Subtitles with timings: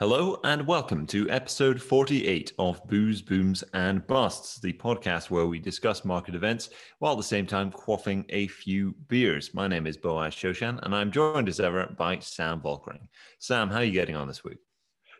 [0.00, 5.60] Hello and welcome to episode 48 of Booze, Booms and Busts, the podcast where we
[5.60, 9.54] discuss market events while at the same time quaffing a few beers.
[9.54, 13.06] My name is Boaz Shoshan and I'm joined as ever by Sam Volkering.
[13.38, 14.58] Sam, how are you getting on this week?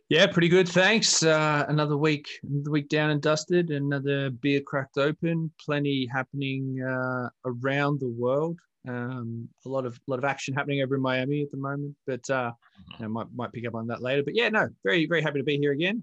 [0.08, 0.68] Yeah, pretty good.
[0.68, 1.22] Thanks.
[1.22, 3.70] Uh, another week, another week down and dusted.
[3.70, 5.52] Another beer cracked open.
[5.64, 8.58] Plenty happening uh, around the world.
[8.86, 12.28] Um, a lot of lot of action happening over in Miami at the moment, but
[12.28, 12.52] uh,
[13.00, 14.22] I might might pick up on that later.
[14.22, 16.02] But yeah, no, very very happy to be here again,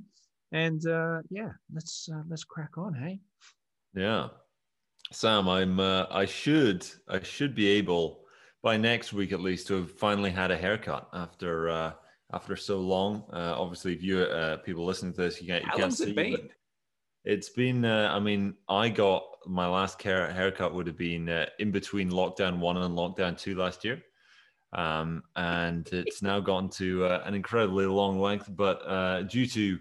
[0.52, 3.20] and uh, yeah, let's uh, let's crack on, hey.
[3.94, 4.30] Yeah,
[5.12, 8.22] Sam, I'm uh, I should I should be able
[8.64, 11.92] by next week at least to have finally had a haircut after uh,
[12.34, 13.26] after so long.
[13.32, 15.98] Uh, obviously, if you uh, people listening to this, you can't you How can't long's
[15.98, 16.12] see.
[16.12, 16.50] it been?
[17.26, 17.86] It's been.
[17.86, 22.12] Uh, I mean, I got my last hair, haircut would have been uh, in between
[22.12, 24.02] lockdown one and lockdown two last year,
[24.74, 28.50] um, and it's now gone to uh, an incredibly long length.
[28.56, 29.80] But uh, due to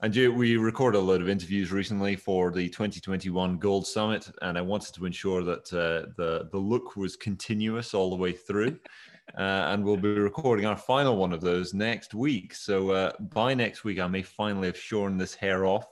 [0.00, 4.56] and due, we recorded a load of interviews recently for the 2021 Gold Summit, and
[4.56, 8.78] I wanted to ensure that uh, the the look was continuous all the way through.
[9.36, 12.54] Uh, and we'll be recording our final one of those next week.
[12.54, 15.86] So uh, by next week, I may finally have shorn this hair off.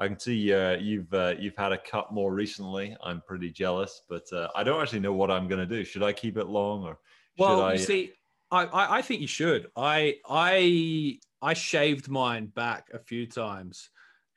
[0.00, 2.96] I can see uh, you've uh, you've had a cut more recently.
[3.04, 5.84] I'm pretty jealous, but uh, I don't actually know what I'm going to do.
[5.84, 6.98] Should I keep it long or
[7.36, 7.72] should Well, I?
[7.74, 8.12] you see,
[8.50, 9.66] I, I I think you should.
[9.76, 13.90] I I I shaved mine back a few times,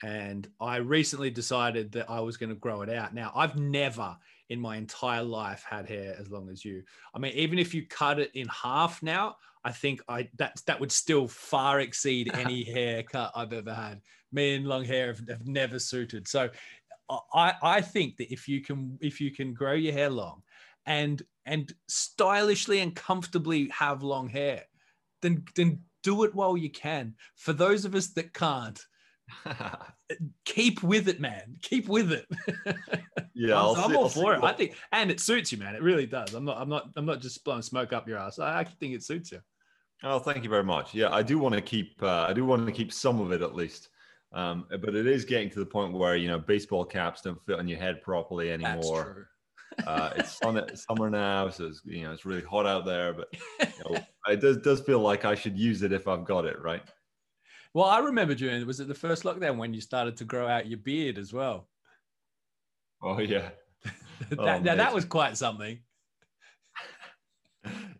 [0.03, 3.13] and I recently decided that I was going to grow it out.
[3.13, 4.17] Now, I've never
[4.49, 6.83] in my entire life had hair as long as you.
[7.15, 10.81] I mean, even if you cut it in half now, I think I that that
[10.81, 14.01] would still far exceed any haircut I've ever had.
[14.33, 16.27] Me and long hair have, have never suited.
[16.27, 16.49] So,
[17.33, 20.41] I I think that if you can if you can grow your hair long,
[20.85, 24.63] and and stylishly and comfortably have long hair,
[25.21, 27.15] then then do it while you can.
[27.35, 28.79] For those of us that can't,
[30.45, 31.55] keep with it, man.
[31.61, 32.25] Keep with it.
[33.33, 34.41] yeah, I'm, I'll I'm see- all I'll for it.
[34.41, 35.75] what- I think, and it suits you, man.
[35.75, 36.33] It really does.
[36.33, 36.57] I'm not.
[36.59, 36.89] I'm not.
[36.95, 38.39] I'm not just blowing smoke up your ass.
[38.39, 39.41] I actually think it suits you.
[40.03, 40.93] Oh, thank you very much.
[40.93, 42.01] Yeah, I do want to keep.
[42.01, 43.89] Uh, I do want to keep some of it at least.
[44.33, 47.59] Um, but it is getting to the point where you know baseball caps don't fit
[47.59, 49.29] on your head properly anymore.
[49.85, 53.13] uh, it's summer now, so it's, you know it's really hot out there.
[53.13, 53.27] But
[53.59, 56.59] you know, it does does feel like I should use it if I've got it
[56.61, 56.81] right.
[57.75, 60.67] Well, I remember during was it the first lockdown when you started to grow out
[60.67, 61.67] your beard as well.
[63.03, 63.49] Oh yeah,
[64.29, 65.77] that, Oh, now that was quite something.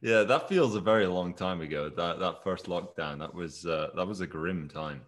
[0.01, 0.23] yeah.
[0.23, 1.89] That feels a very long time ago.
[1.89, 3.19] That that first lockdown.
[3.19, 5.01] That was uh, that was a grim time.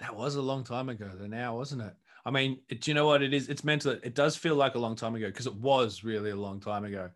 [0.00, 1.26] That was a long time ago, though.
[1.26, 1.94] Now, wasn't it?
[2.24, 3.48] I mean, it, do you know what it is?
[3.48, 3.92] It's mental.
[3.92, 6.84] It does feel like a long time ago because it was really a long time
[6.84, 7.10] ago.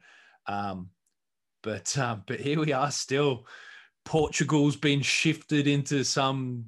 [0.47, 0.91] Um,
[1.62, 3.47] but um, but here we are still.
[4.04, 6.65] Portugal's been shifted into some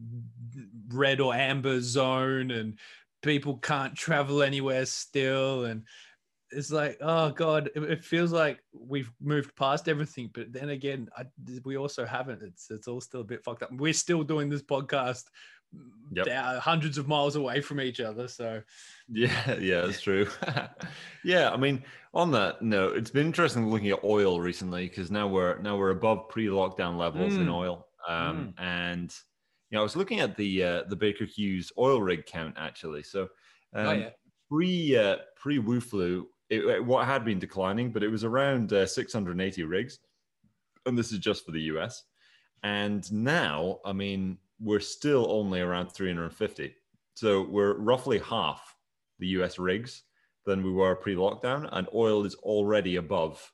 [0.89, 2.79] red or amber zone, and
[3.23, 5.65] people can't travel anywhere still.
[5.65, 5.83] And
[6.51, 10.31] it's like, oh god, it, feels like we've moved past everything.
[10.33, 11.25] But then again, I,
[11.65, 12.43] we also haven't.
[12.43, 13.73] It's it's all still a bit fucked up.
[13.73, 15.25] We're still doing this podcast
[16.13, 16.29] Yep.
[16.61, 18.29] hundreds of miles away from each other.
[18.29, 18.63] So
[19.09, 20.29] Yeah, yeah, that's true.
[21.25, 25.27] yeah, I mean, on that note, it's been interesting looking at oil recently because now
[25.27, 27.53] we're now we're above pre-lockdown levels in Mm.
[27.55, 29.15] oil, um, and
[29.71, 33.03] you know, I was looking at the uh, the Baker Hughes oil rig count actually.
[33.03, 33.23] So,
[33.73, 34.11] um, oh yeah,
[34.49, 38.73] pre uh, pre Wu flu, it, it- what had been declining, but it was around
[38.73, 39.99] uh, 680 rigs,
[40.87, 42.05] and this is just for the US.
[42.63, 46.75] And now, I mean, we're still only around 350.
[47.15, 48.77] So we're roughly half
[49.19, 50.03] the US rigs
[50.47, 53.53] than we were pre-lockdown, and oil is already above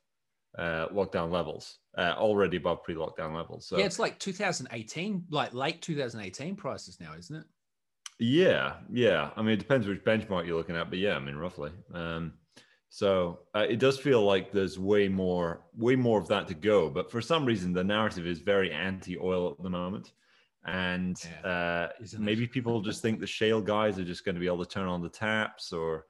[0.59, 3.67] uh, lockdown levels, uh, already above pre-lockdown levels.
[3.67, 7.45] So yeah, it's like 2018, like late 2018 prices now, isn't it?
[8.19, 9.31] Yeah, yeah.
[9.37, 11.71] I mean, it depends which benchmark you're looking at, but yeah, I mean, roughly.
[11.95, 12.35] Um,
[12.91, 16.91] so uh, it does feel like there's way more, way more of that to go.
[16.91, 20.13] But for some reason, the narrative is very anti-oil at the moment,
[20.65, 21.89] and Yeah, uh,
[22.19, 24.89] maybe people just think the shale guys are just going to be able to turn
[24.89, 26.07] on the taps, or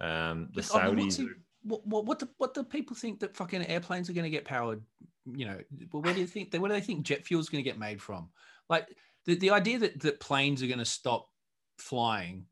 [0.00, 1.28] um, the But, oh, but what's Saudis.
[1.64, 4.44] What, what, what, do, what do people think that fucking airplanes are going to get
[4.44, 4.82] powered?
[5.26, 5.58] You know,
[5.92, 7.78] well, where do you think, where do they think jet fuel is going to get
[7.78, 8.30] made from?
[8.68, 8.88] Like
[9.26, 11.28] the, the idea that, that planes are going to stop
[11.78, 12.46] flying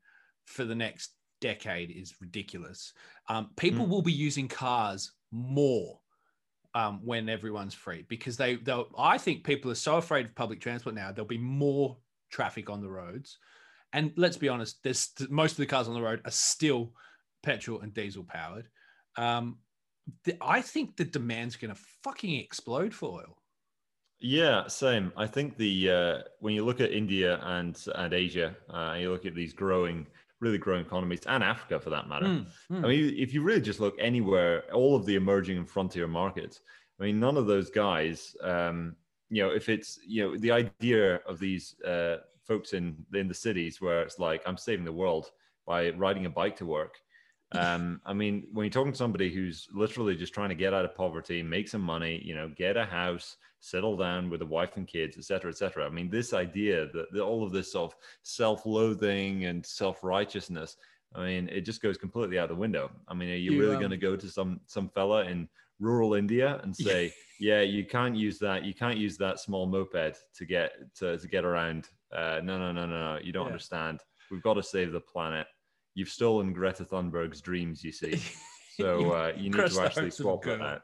[0.45, 1.11] for the next
[1.41, 2.93] decade is ridiculous.
[3.27, 3.89] Um, people Mm.
[3.89, 5.99] will be using cars more
[6.73, 10.61] um, when everyone's free because they, they'll, I think people are so afraid of public
[10.61, 11.97] transport now, there'll be more
[12.31, 13.37] traffic on the roads.
[13.93, 16.93] And let's be honest, there's most of the cars on the road are still
[17.43, 18.69] petrol and diesel powered.
[19.17, 19.57] Um,
[20.23, 23.37] the, I think the demand's going to fucking explode for oil.
[24.19, 25.11] Yeah, same.
[25.17, 29.25] I think the uh, when you look at India and and Asia, uh, you look
[29.25, 30.05] at these growing,
[30.41, 32.25] really growing economies, and Africa for that matter.
[32.25, 32.83] Mm, mm.
[32.83, 36.59] I mean, if you really just look anywhere, all of the emerging and frontier markets.
[36.99, 38.35] I mean, none of those guys.
[38.43, 38.95] Um,
[39.29, 43.33] you know, if it's you know the idea of these uh, folks in in the
[43.33, 45.31] cities where it's like I'm saving the world
[45.65, 46.97] by riding a bike to work.
[47.53, 50.85] Um, I mean, when you're talking to somebody who's literally just trying to get out
[50.85, 54.75] of poverty, make some money, you know, get a house, settle down with a wife
[54.75, 55.85] and kids, etc., cetera, et cetera.
[55.85, 60.75] I mean, this idea that, that all of this sort of self-loathing and self-righteousness,
[61.15, 62.91] I mean, it just goes completely out the window.
[63.07, 65.47] I mean, are you, You, really um, going to go to some some fella in
[65.79, 70.17] rural India and say, yeah, you can't use that, you can't use that small moped
[70.35, 71.87] to get to, to get around?
[72.11, 73.53] Uh, no, no, no, no, no, you don't Yeah.
[73.53, 74.01] understand.
[74.29, 75.47] We've got to save the planet.
[75.93, 78.19] You've stolen Greta Thunberg's dreams, you see.
[78.79, 80.81] So uh, you need to actually swap that out.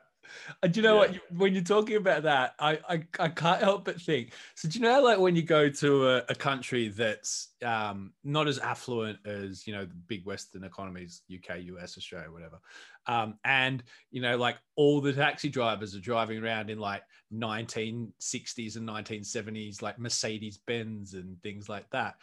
[0.64, 1.00] And do you know Yeah.
[1.00, 1.14] what?
[1.14, 4.34] You- When you're talking about that, I, I I can't help but think.
[4.56, 8.48] So do you know, like when you go to a, a country that's um, not
[8.48, 12.60] as affluent as you know the big Western economies, UK, US, Australia, whatever,
[13.08, 17.04] um, and you know, like all the taxi drivers are driving around in like
[17.34, 22.16] 1960s and 1970s, like Mercedes Benz and things like that.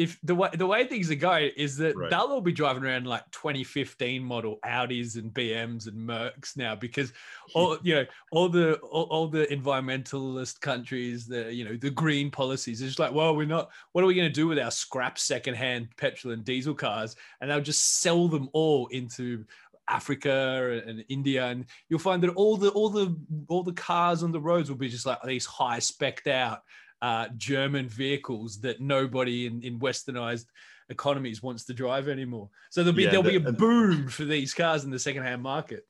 [0.00, 2.08] If the way the way things are going is that Right.
[2.08, 7.12] they'll all be driving around like 2015 model Audis and BMs and Mercs now because
[7.54, 12.30] all you know all the all, all the environmentalist countries the you know the green
[12.30, 14.70] policies it's just like well we're not what are we going to do with our
[14.70, 19.44] scrap secondhand petrol and diesel cars and they'll just sell them all into
[19.90, 23.16] Africa and India, and you'll find that all the all the
[23.48, 26.62] all the cars on the roads will be just like these high specked out
[27.02, 30.46] uh, German vehicles that nobody in, in westernized
[30.88, 32.50] economies wants to drive anymore.
[32.70, 35.86] So there'll be Yeah, there'll be a boom for these cars in the secondhand market.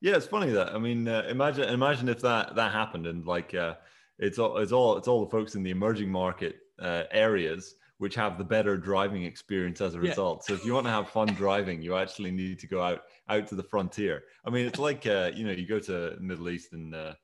[0.00, 3.54] Yeah, it's funny that I mean, uh, imagine imagine if that that happened and like
[3.54, 3.74] uh,
[4.18, 8.14] it's all it's all it's all the folks in the emerging market uh, areas which
[8.14, 10.08] have the better driving experience as a Yeah.
[10.08, 10.42] result.
[10.42, 13.46] So if you want to have fun driving, you actually need to go out out
[13.48, 14.22] to the frontier.
[14.44, 17.14] I mean, it's like uh, you know you go to Middle East and uh,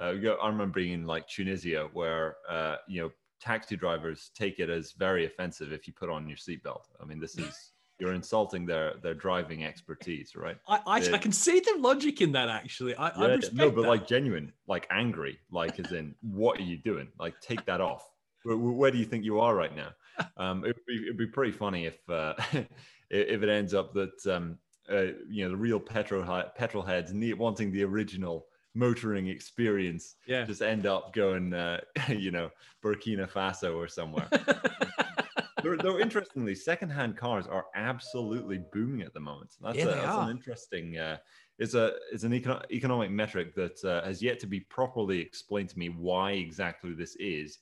[0.00, 3.10] uh, I remember being in like Tunisia where uh, you know
[3.40, 6.84] taxi drivers take it as very offensive if you put on your seatbelt.
[7.00, 10.56] I mean, this is you're insulting their their driving expertise, right?
[10.66, 11.14] I, I, Yeah.
[11.14, 12.94] I can see the logic in that actually.
[12.96, 13.88] I, I respect no, but that.
[13.88, 17.08] like genuine, like angry, like as in, what are you doing?
[17.18, 18.08] Like, take that off.
[18.42, 19.90] Where, where do you think you are right now?
[20.36, 22.34] Um, it'd be, it'd be pretty funny if uh,
[23.10, 24.58] if it ends up that um,
[24.92, 26.22] uh, you know the real petrol
[26.54, 30.44] petrol heads need, wanting the original motoring experience yeah.
[30.44, 32.50] just end up going, uh, you know,
[32.82, 34.28] Burkina Faso or somewhere.
[35.62, 39.50] though, though, interestingly, secondhand cars are absolutely booming at the moment.
[39.60, 40.98] That's, Yeah, a, that's an interesting.
[40.98, 41.18] Uh,
[41.58, 45.68] it's a it's an econo- economic metric that uh, has yet to be properly explained
[45.70, 47.58] to me why exactly this is,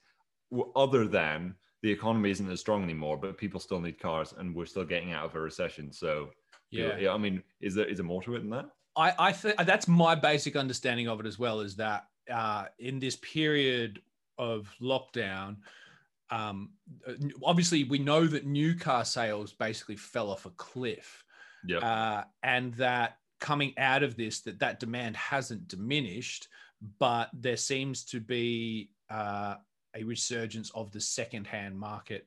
[0.76, 4.66] other than the economy isn't as strong anymore, but people still need cars, and we're
[4.66, 5.92] still getting out of a recession.
[5.92, 6.30] So
[6.70, 7.12] yeah.
[7.12, 8.66] I mean, is there is there more to it than that?
[8.98, 12.98] I, I think that's my basic understanding of it as well is that uh, in
[12.98, 14.02] this period
[14.36, 15.56] of lockdown,
[16.30, 16.70] um,
[17.42, 21.24] obviously we know that new car sales basically fell off a cliff,
[21.66, 21.78] Yeah.
[21.78, 26.48] uh, and that coming out of this, that that demand hasn't diminished,
[26.98, 29.54] but there seems to be uh,
[29.94, 32.26] a resurgence of the secondhand market.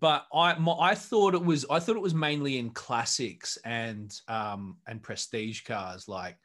[0.00, 4.14] But I my, I thought it was I thought it was mainly in classics and
[4.28, 6.36] um, and prestige cars like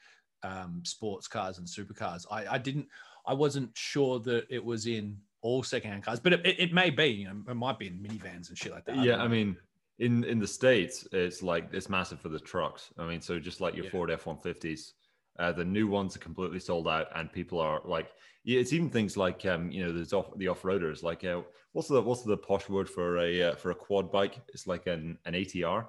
[0.43, 2.25] um, sports cars and supercars.
[2.29, 2.88] I, I didn't
[3.25, 6.89] I wasn't sure that it was in all secondhand cars, but it, it, it may
[6.89, 7.05] be.
[7.08, 8.96] You know, it might be in minivans and shit like that.
[8.98, 9.55] yeah don't i mean
[10.00, 13.60] in in the states it's like it's massive for the trucks i mean so just
[13.62, 13.91] like your Yeah.
[13.91, 14.93] ford f-150s
[15.39, 18.12] uh, the new ones are completely sold out and people are like
[18.43, 21.41] yeah it's even things like um you know there's off the off-roaders like uh,
[21.72, 24.86] what's the what's the posh word for a uh, for a quad bike it's like
[24.88, 25.88] an an atr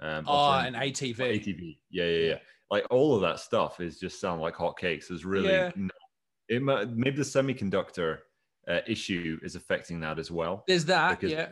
[0.00, 1.16] um oh, an ATV.
[1.16, 1.78] ATV.
[1.90, 2.38] Yeah, yeah, yeah.
[2.70, 5.08] Like all of that stuff is just sound like hotcakes.
[5.08, 5.72] There's really Yeah.
[5.74, 5.90] no,
[6.48, 8.18] it might, maybe the semiconductor
[8.68, 10.64] uh, issue is affecting that as well.
[10.66, 11.22] There's that.
[11.22, 11.48] Yeah.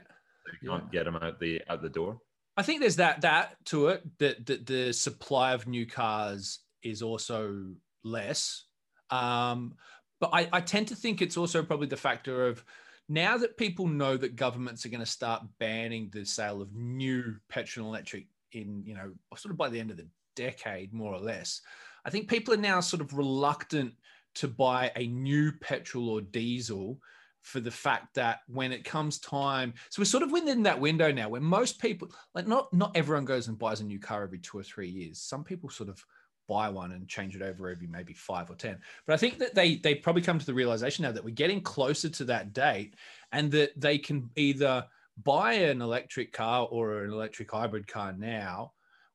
[0.63, 2.21] You can't get them out the out the door.
[2.57, 7.03] I think there's that that to it that the, the supply of new cars is
[7.03, 7.65] also
[8.05, 8.65] less.
[9.11, 9.75] Um,
[10.21, 12.65] but I, I tend to think it's also probably the factor of
[13.09, 17.37] now that people know that governments are going to start banning the sale of new
[17.49, 21.15] petrol and electric in you know sort of by the end of the decade more
[21.15, 21.61] or less.
[22.05, 23.95] I think people are now sort of reluctant
[24.37, 27.01] to buy a new petrol or diesel
[27.43, 31.13] for the fact that when it comes time, so we're sort of within that window
[31.13, 34.39] now where most people, like not not everyone goes and buys a new car every
[34.39, 35.21] two or three years.
[35.21, 36.05] Some people sort of
[36.49, 38.79] buy one and change it over every maybe five or ten.
[39.07, 41.61] But I think that they they probably come to the realization now that we're getting
[41.61, 42.95] closer to that date,
[43.33, 44.87] and that they can either
[45.25, 48.73] buy an electric car or an electric hybrid car now,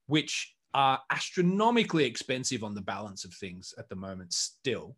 [0.08, 4.34] which are astronomically expensive on the balance of things at the moment.
[4.34, 4.96] Still,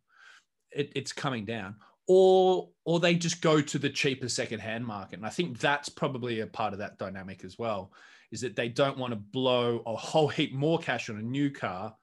[0.72, 1.76] it, it's coming down,
[2.08, 6.40] or or they just go to the cheaper secondhand market, and I think that's probably
[6.42, 7.92] a part of that dynamic as well.
[8.32, 11.52] Is that they don't want to blow a whole heap more cash on a new
[11.52, 11.96] car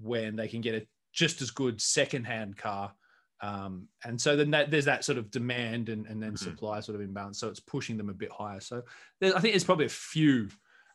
[0.00, 2.92] when they can get a just as good secondhand car.
[3.40, 6.50] Um, and so then that, there's that sort of demand and, and then mm-hmm.
[6.50, 7.38] supply sort of imbalance.
[7.38, 8.60] So it's pushing them a bit higher.
[8.60, 8.82] So
[9.22, 10.48] I think there's probably a few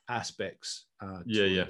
[0.10, 0.86] aspects.
[1.02, 1.66] Uh, yeah, yeah.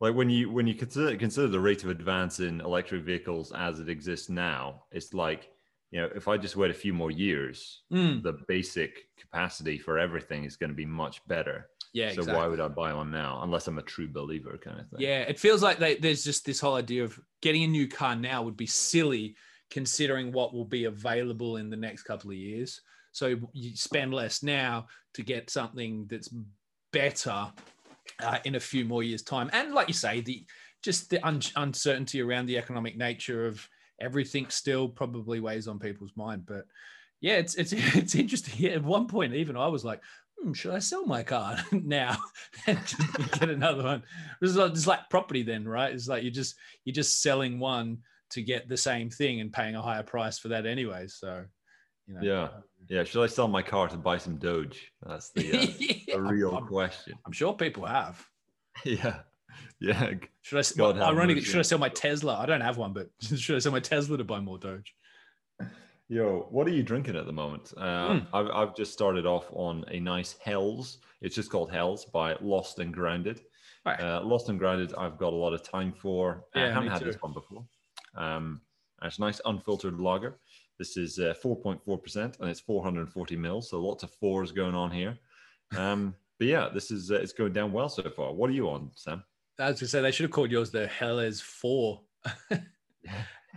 [0.00, 3.80] Like when you when you consider consider the rate of advance in electric vehicles as
[3.80, 5.50] it exists now, it's like
[5.90, 8.22] you know if I just wait a few more years, mm.
[8.22, 11.70] the basic capacity for everything is going to be much better.
[11.98, 12.10] Yeah.
[12.10, 12.34] So exactly.
[12.34, 15.00] why would I buy one now unless I'm a true believer kind of thing?
[15.00, 18.14] Yeah, it feels like they, there's just this whole idea of getting a new car
[18.14, 19.34] now would be silly
[19.68, 22.80] considering what will be available in the next couple of years.
[23.10, 26.32] So you spend less now to get something that's
[26.92, 27.52] better
[28.22, 29.50] uh, in a few more years' time.
[29.52, 30.46] And like you say, the
[30.84, 33.68] just the un- uncertainty around the economic nature of
[34.00, 36.46] everything still probably weighs on people's mind.
[36.46, 36.64] But
[37.20, 38.66] yeah, it's it's it's interesting.
[38.66, 40.00] At one point, even I was like,
[40.40, 42.16] hmm, should I sell my car now
[42.66, 42.78] and
[43.32, 44.02] get another one?
[44.40, 45.92] It's like, it's like property then, right?
[45.92, 47.98] It's like you just you're just selling one
[48.30, 51.06] to get the same thing and paying a higher price for that anyway.
[51.08, 51.44] So,
[52.06, 52.48] you know, yeah,
[52.88, 53.04] yeah.
[53.04, 54.92] Should I sell my car to buy some Doge?
[55.06, 57.14] That's the, uh, yeah, real I'm, question.
[57.24, 58.24] I'm sure people have.
[58.84, 59.20] Yeah.
[59.80, 60.12] Yeah.
[60.42, 60.76] Should I?
[60.76, 62.36] God well, ironically, should I sell my Tesla?
[62.36, 64.94] I don't have one, but should I sell my Tesla to buy more Doge?
[66.10, 67.72] Yo, what are you drinking at the moment?
[67.76, 68.26] Uh, mm.
[68.32, 70.98] I've, I've just started off on a nice Hells.
[71.20, 73.42] It's just called Hells by Lost and Grounded.
[73.84, 74.00] Right.
[74.00, 76.44] Uh, Lost and Grounded, I've got a lot of time for.
[76.54, 77.04] Yeah, I haven't had too.
[77.04, 77.62] this one before.
[78.16, 78.62] Um,
[79.02, 80.38] it's a nice unfiltered lager.
[80.78, 83.68] This is uh, 4.4% and it's 440 mils.
[83.68, 85.18] So lots of fours going on here.
[85.76, 88.32] Um, but yeah, this is uh, it's going down well so far.
[88.32, 89.22] What are you on, Sam?
[89.58, 92.00] As we said, they should have called yours the Helles 4.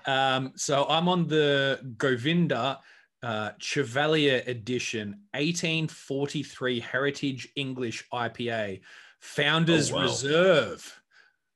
[0.06, 2.80] um, so I'm on the Govinda
[3.24, 8.82] uh, Chevallier Edition 1843 Heritage English IPA,
[9.20, 10.02] Founders oh, wow.
[10.04, 11.02] Reserve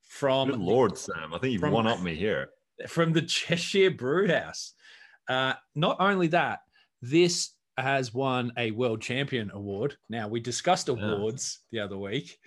[0.03, 0.49] from.
[0.49, 1.33] Good Lord, Sam.
[1.33, 2.49] I think you've from, one up me here
[2.87, 4.73] from the Cheshire Brewhouse.
[5.27, 6.59] Uh, not only that,
[7.01, 9.97] this has won a world champion award.
[10.09, 11.81] Now, we discussed awards yeah.
[11.81, 12.37] the other week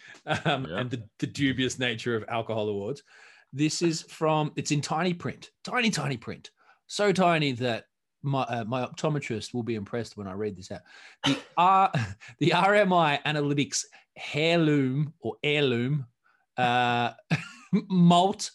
[0.45, 0.79] um, yeah.
[0.79, 3.03] and the, the, dubious nature of alcohol awards.
[3.53, 6.51] This is from, it's in tiny print, tiny, tiny print.
[6.87, 7.85] So tiny that
[8.23, 10.81] my, uh, my optometrist will be impressed when I read this out.
[11.25, 11.93] The, R,
[12.39, 13.85] the RMI Analytics
[14.35, 16.07] Heirloom or Heirloom
[16.57, 17.13] uh,
[17.73, 18.51] Malt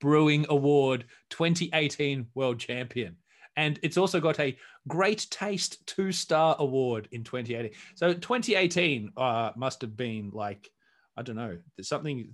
[0.00, 3.16] Brewing Award 2018 World Champion.
[3.56, 7.72] And it's also got a Great Taste Two Star Award in 2018.
[7.94, 10.70] So 2018 uh, must have been like,
[11.16, 12.28] I don't know, there's something,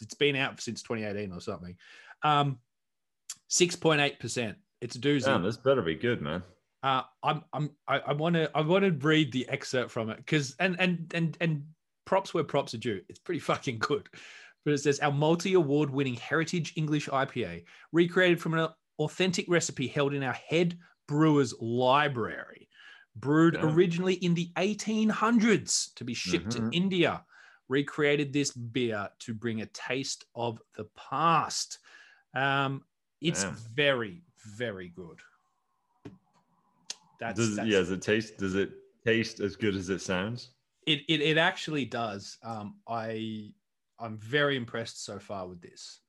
[0.00, 1.76] it's been out since 2018 or something.
[2.22, 2.58] Um,
[3.50, 4.54] 6.8%.
[4.80, 5.24] It's a doozy.
[5.24, 6.42] Damn, this better be good, man.
[6.82, 10.56] Uh, I'm, I'm, I want to, I want to read the excerpt from it because,
[10.58, 11.64] and, and, and, and
[12.04, 13.00] props where props are due.
[13.08, 14.08] It's pretty fucking good
[14.64, 19.86] but it says our multi award winning Heritage English IPA, recreated from an authentic recipe
[19.86, 22.68] held in our head brewer's library,
[23.16, 23.64] brewed yeah.
[23.64, 26.70] originally in the 1800s to be shipped mm-hmm.
[26.70, 27.24] to India,
[27.72, 31.78] recreated this beer to bring a taste of the past.
[32.34, 32.84] Um,
[33.20, 33.54] it's yeah.
[33.74, 34.22] very,
[34.56, 35.18] very good.
[37.18, 38.36] That's, does, that's, yeah, does it taste?
[38.36, 38.70] Does it
[39.06, 40.50] taste as good as it sounds?
[40.86, 42.38] It it, it actually does.
[42.42, 43.52] Um, I
[43.98, 46.00] I'm very impressed so far with this.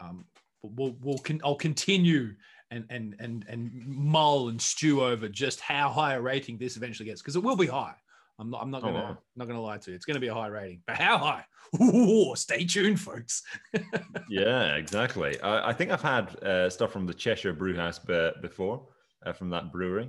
[0.00, 0.24] Um,
[0.62, 2.34] but we'll, we'll con- I'll continue
[2.70, 7.08] and and and and mull and stew over just how high a rating this eventually
[7.08, 7.94] gets because it will be high.
[8.38, 9.96] I'm not I'm not gonna oh, not gonna lie to you.
[9.96, 11.44] It's gonna be a high rating, but how high?
[11.82, 13.42] Ooh, stay tuned, folks.
[14.28, 15.40] yeah, exactly.
[15.40, 18.86] I, I, think I've had uh, stuff from the Cheshire Brewhouse before
[19.26, 20.08] uh, from that brewery,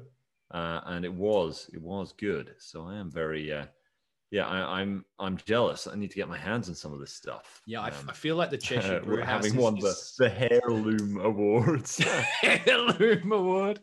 [0.51, 2.53] uh, and it was it was good.
[2.59, 3.65] So I am very uh,
[4.31, 5.87] yeah, I, am I'm, I'm jealous.
[5.87, 7.61] I need to get my hands on some of this stuff.
[7.65, 11.99] Yeah, um, I, feel like the Cheshire uh, having won the, the heirloom awards.
[12.43, 13.79] heirloom award.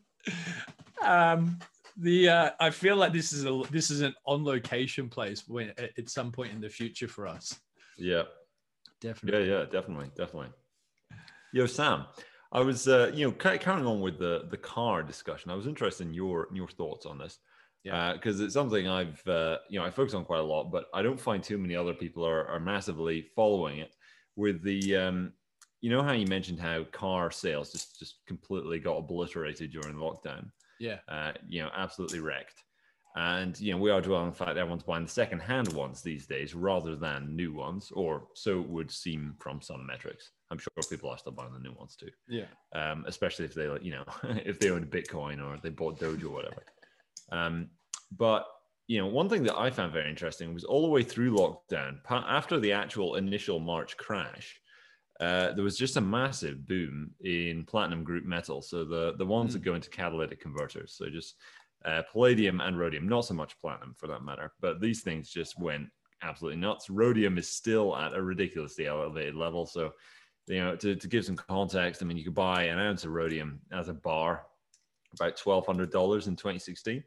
[1.02, 1.58] Um,
[1.96, 5.72] the uh, I feel like this is a this is an on location place when
[5.78, 7.58] at some point in the future for us.
[7.98, 8.22] Yeah,
[9.00, 9.48] definitely.
[9.48, 10.50] Yeah, yeah, definitely, definitely.
[11.52, 12.06] Yo, Sam,
[12.52, 15.50] I was uh, you know carrying on with the the car discussion.
[15.50, 17.38] I was interested in your your thoughts on this
[17.84, 20.72] yeah because uh, it's something i've uh, you know i focus on quite a lot
[20.72, 23.94] but i don't find too many other people are, are massively following it
[24.34, 25.32] with the um,
[25.80, 30.50] you know how you mentioned how car sales just just completely got obliterated during lockdown.
[30.78, 30.98] Yeah.
[31.08, 32.62] Uh, you know, absolutely wrecked.
[33.16, 36.02] And you know, we are dwelling on the fact that everyone's buying the second-hand ones
[36.02, 40.32] these days rather than new ones, or so it would seem from some metrics.
[40.50, 42.10] I'm sure people are still buying the new ones too.
[42.28, 42.44] Yeah.
[42.74, 44.04] Um, especially if they, you know,
[44.44, 46.62] if they own Bitcoin or they bought Doge or whatever.
[47.32, 47.70] Um,
[48.16, 48.46] but
[48.86, 51.98] you know, one thing that I found very interesting was all the way through lockdown,
[52.08, 54.60] after the actual initial March crash,
[55.20, 58.60] uh, there was just a massive boom in platinum group metal.
[58.62, 59.52] So the the ones mm.
[59.54, 60.94] that go into catalytic converters.
[60.96, 61.36] So just
[61.84, 65.58] uh, palladium and rhodium, not so much platinum for that matter, but these things just
[65.58, 65.88] went
[66.22, 66.90] absolutely nuts.
[66.90, 69.66] Rhodium is still at a ridiculously elevated level.
[69.66, 69.92] So,
[70.46, 73.10] you know, to, to give some context, I mean, you could buy an ounce of
[73.10, 74.46] rhodium as a bar
[75.14, 75.78] about $1,200
[76.26, 77.02] in 2016.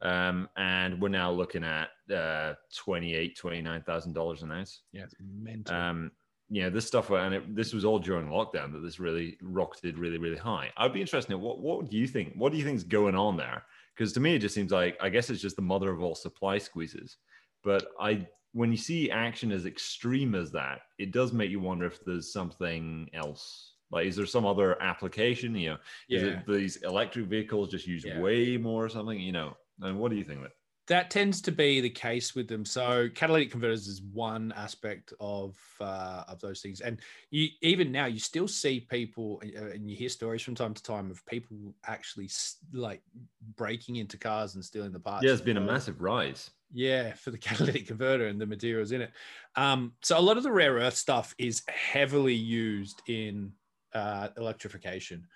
[0.00, 2.54] Um, and we're now looking at uh,
[2.86, 4.82] $28,000, $29,000 an ounce.
[4.92, 5.74] Yeah, it's mental.
[5.74, 6.10] Um,
[6.50, 9.98] you know, this stuff, and it, this was all during lockdown that this really rocketed
[9.98, 10.70] really, really high.
[10.76, 12.34] I'd be interested in what, what do you think?
[12.36, 13.64] What do you think is going on there?
[13.94, 16.14] Because to me, it just seems like, I guess it's just the mother of all
[16.14, 17.16] supply squeezes.
[17.64, 21.86] But I, when you see action as extreme as that, it does make you wonder
[21.86, 23.74] if there's something else.
[23.90, 25.54] Like, is there some other application?
[25.54, 25.76] You know,
[26.08, 26.18] yeah.
[26.18, 28.20] is it these electric vehicles just use yeah.
[28.20, 29.18] way more or something?
[29.18, 30.52] You know, and what do you think of it?
[30.88, 32.64] That tends to be the case with them.
[32.64, 38.06] So catalytic converters is one aspect of uh, of those things, and you even now
[38.06, 41.74] you still see people, uh, and you hear stories from time to time of people
[41.86, 42.30] actually
[42.72, 43.02] like
[43.56, 45.24] breaking into cars and stealing the parts.
[45.24, 46.50] Yeah, there's been a massive rise.
[46.72, 49.12] Yeah, for the catalytic converter and the materials in it.
[49.56, 53.52] Um, so a lot of the rare earth stuff is heavily used in
[53.94, 55.26] uh, electrification.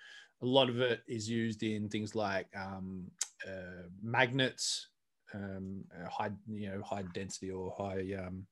[0.41, 3.09] A lot of it is used in things like um,
[3.47, 4.87] uh, magnets
[5.33, 8.45] um, high, you know, high density or high um,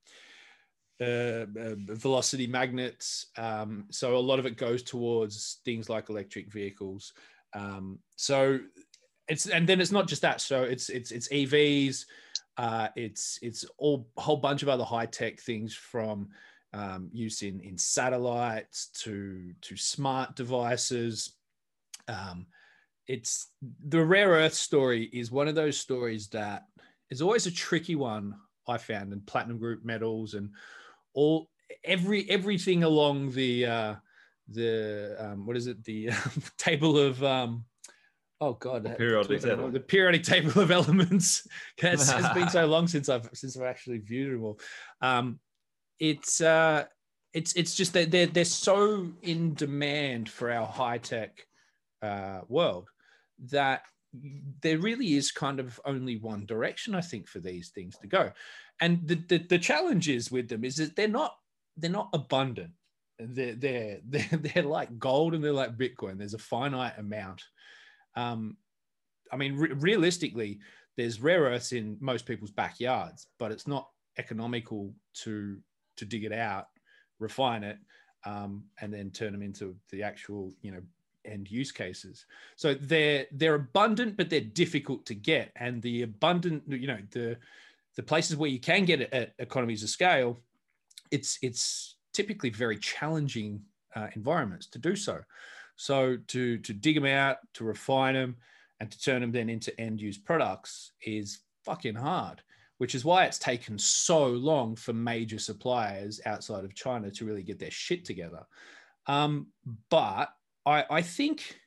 [1.01, 3.27] uh, uh, velocity magnets.
[3.37, 7.13] Um, so a lot of it goes towards things like electric vehicles.
[7.53, 8.59] Um, so
[9.27, 10.41] it's and then it's not just that.
[10.41, 12.05] So it's it's it's EVs.
[12.57, 16.29] Uh, it's it's all whole bunch of other high tech things from
[16.73, 21.33] um, use in in satellites to to smart devices.
[22.07, 22.45] Um,
[23.07, 23.47] it's
[23.87, 26.63] the rare earth story is one of those stories that
[27.09, 28.35] is always a tricky one
[28.67, 30.51] I found, and platinum group metals and
[31.13, 31.49] all
[31.83, 33.95] every everything along the uh,
[34.49, 36.09] the um, what is it the
[36.57, 37.65] table of um,
[38.39, 39.69] oh god the periodic table.
[39.69, 43.99] the periodic table of elements it's, it's been so long since I've since I've actually
[43.99, 44.59] viewed them all.
[45.01, 45.39] Um,
[45.99, 46.85] it's uh,
[47.33, 51.45] it's it's just that they're they're so in demand for our high tech
[52.01, 52.89] uh, world
[53.49, 53.83] that
[54.61, 58.31] there really is kind of only one direction, I think, for these things to go.
[58.79, 61.35] And the, the, the challenge is with them is that they're not
[61.77, 62.71] they're not abundant.
[63.17, 66.17] They're, they're, they're, they're like gold and they're like Bitcoin.
[66.17, 67.43] There's a finite amount.
[68.15, 68.57] Um,
[69.31, 70.59] I mean, re- realistically,
[70.97, 75.57] there's rare earths in most people's backyards, but it's not economical to
[75.97, 76.67] to dig it out,
[77.19, 77.77] refine it,
[78.25, 80.81] um, and then turn them into the actual, you know,
[81.25, 82.25] end use cases.
[82.55, 85.51] So they're they're abundant, but they're difficult to get.
[85.55, 87.37] And the abundant, you know, the
[87.95, 90.39] the places where you can get it at economies of scale,
[91.11, 93.61] it's it's typically very challenging
[93.95, 95.19] uh, environments to do so.
[95.75, 98.37] So to to dig them out, to refine them,
[98.79, 102.41] and to turn them then into end use products is fucking hard.
[102.77, 107.43] Which is why it's taken so long for major suppliers outside of China to really
[107.43, 108.43] get their shit together.
[109.05, 109.47] Um,
[109.89, 110.33] but
[110.65, 111.59] I, I think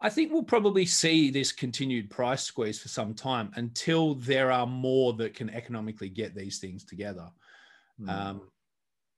[0.00, 4.66] I think we'll probably see this continued price squeeze for some time until there are
[4.66, 7.28] more that can economically get these things together.
[8.00, 8.08] Mm.
[8.08, 8.40] Um,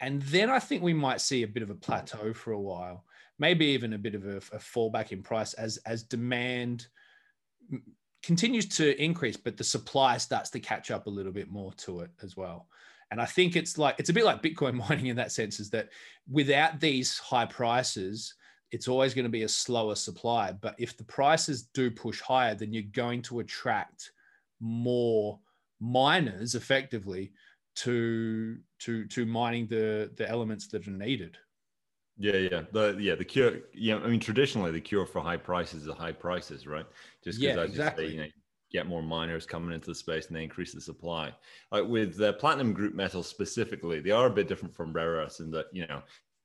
[0.01, 3.05] and then I think we might see a bit of a plateau for a while,
[3.39, 6.89] maybe even a bit of a, a fallback in price as as demand
[8.23, 12.01] continues to increase, but the supply starts to catch up a little bit more to
[12.01, 12.69] it as well.
[13.11, 15.71] And I think it's like it's a bit like Bitcoin mining in that sense, is
[15.71, 15.91] that
[16.29, 18.35] without these high prices,
[18.73, 20.53] it's always going to be a slower supply.
[20.53, 24.13] But if the prices do push higher, then you're going to attract
[24.61, 25.39] more
[25.81, 27.33] miners effectively
[27.75, 31.37] to to to mining the the elements that are needed.
[32.19, 33.61] Yeah, yeah, the yeah the cure.
[33.75, 36.87] Yeah, I mean traditionally the cure for high prices is high prices, right?
[37.23, 38.09] Just because yeah, exactly.
[38.09, 38.29] Say, you know,
[38.73, 41.33] get more miners coming into the space and they increase the supply.
[41.71, 45.41] Like with the platinum group metals specifically, they are a bit different from rare earths
[45.41, 46.03] in that you know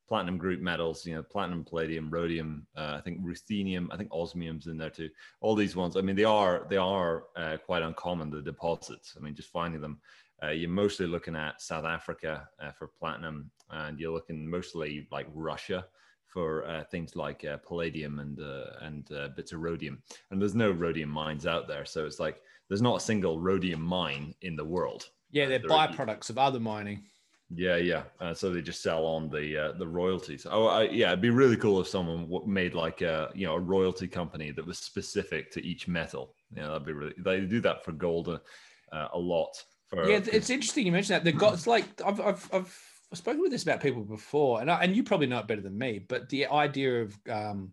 [0.07, 4.67] platinum group metals, you know, platinum, palladium, rhodium, uh, I think ruthenium, I think osmium's
[4.67, 5.09] in there too.
[5.41, 8.29] All these ones, I mean, they are they are uh, quite uncommon.
[8.29, 9.99] The deposits, I mean, just finding them.
[10.41, 15.27] Uh, you're mostly looking at South Africa uh, for platinum, and you're looking mostly like
[15.33, 15.85] Russia
[16.27, 20.01] for uh, things like uh, palladium and uh, and uh, bits of rhodium.
[20.29, 23.81] And there's no rhodium mines out there, so it's like there's not a single rhodium
[23.81, 25.09] mine in the world.
[25.31, 27.03] Yeah, they're byproducts of other mining.
[27.53, 28.03] Yeah, yeah.
[28.19, 30.45] Uh, so they just sell on the uh, the royalties.
[30.49, 31.09] Oh, I, yeah.
[31.09, 34.65] It'd be really cool if someone made like a you know a royalty company that
[34.65, 36.33] was specific to each metal.
[36.55, 37.13] Yeah, that'd be really.
[37.17, 39.63] They do that for gold uh, a lot.
[39.87, 41.23] For, yeah, it's interesting you mentioned that.
[41.23, 42.77] The got it's like I've I've I've
[43.13, 45.77] spoken with this about people before, and I, and you probably know it better than
[45.77, 45.99] me.
[45.99, 47.71] But the idea of um,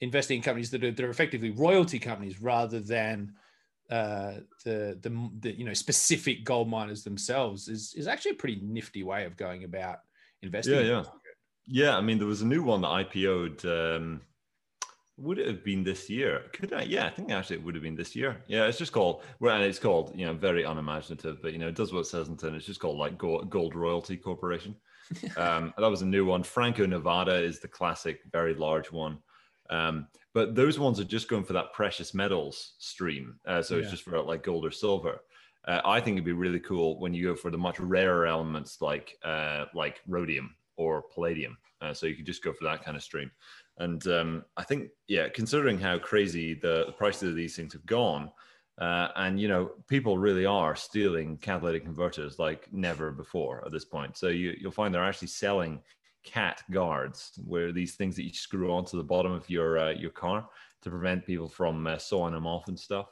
[0.00, 3.32] investing in companies that are that are effectively royalty companies rather than
[3.90, 8.60] uh, the, the, the you know specific gold miners themselves is is actually a pretty
[8.62, 10.00] nifty way of going about
[10.42, 10.74] investing.
[10.74, 11.02] Yeah, yeah,
[11.66, 11.96] yeah.
[11.96, 13.64] I mean, there was a new one that IPO'd.
[13.64, 14.20] Um,
[15.16, 16.42] would it have been this year?
[16.52, 16.82] Could I?
[16.82, 18.42] Yeah, I think actually it would have been this year.
[18.46, 19.22] Yeah, it's just called.
[19.40, 22.06] Well, and it's called you know very unimaginative, but you know it does what it
[22.06, 24.76] says in It's just called like Gold, Gold Royalty Corporation.
[25.36, 26.42] um, that was a new one.
[26.42, 29.18] Franco Nevada is the classic, very large one.
[29.70, 30.06] Um,
[30.38, 33.40] but those ones are just going for that precious metals stream.
[33.44, 33.82] Uh, so yeah.
[33.82, 35.20] it's just for like gold or silver.
[35.66, 38.80] Uh, I think it'd be really cool when you go for the much rarer elements
[38.80, 41.58] like uh, like rhodium or palladium.
[41.80, 43.32] Uh, so you could just go for that kind of stream.
[43.78, 47.86] And um, I think, yeah, considering how crazy the, the prices of these things have
[47.86, 48.30] gone,
[48.80, 53.84] uh, and you know, people really are stealing catalytic converters like never before at this
[53.84, 54.16] point.
[54.16, 55.80] So you, you'll find they're actually selling
[56.24, 60.10] cat guards, where these things that you screw onto the bottom of your uh, your
[60.10, 60.48] car
[60.82, 63.06] to prevent people from uh, sawing them off and stuff.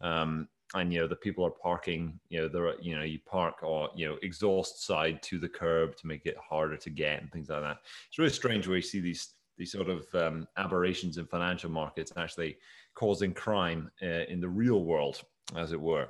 [0.00, 2.18] Um, and you know the people are parking.
[2.28, 5.96] You know they're you know you park or you know exhaust side to the curb
[5.96, 7.78] to make it harder to get and things like that.
[8.08, 12.12] It's really strange where you see these these sort of um, aberrations in financial markets
[12.16, 12.56] actually
[12.94, 15.22] causing crime uh, in the real world,
[15.56, 16.08] as it were.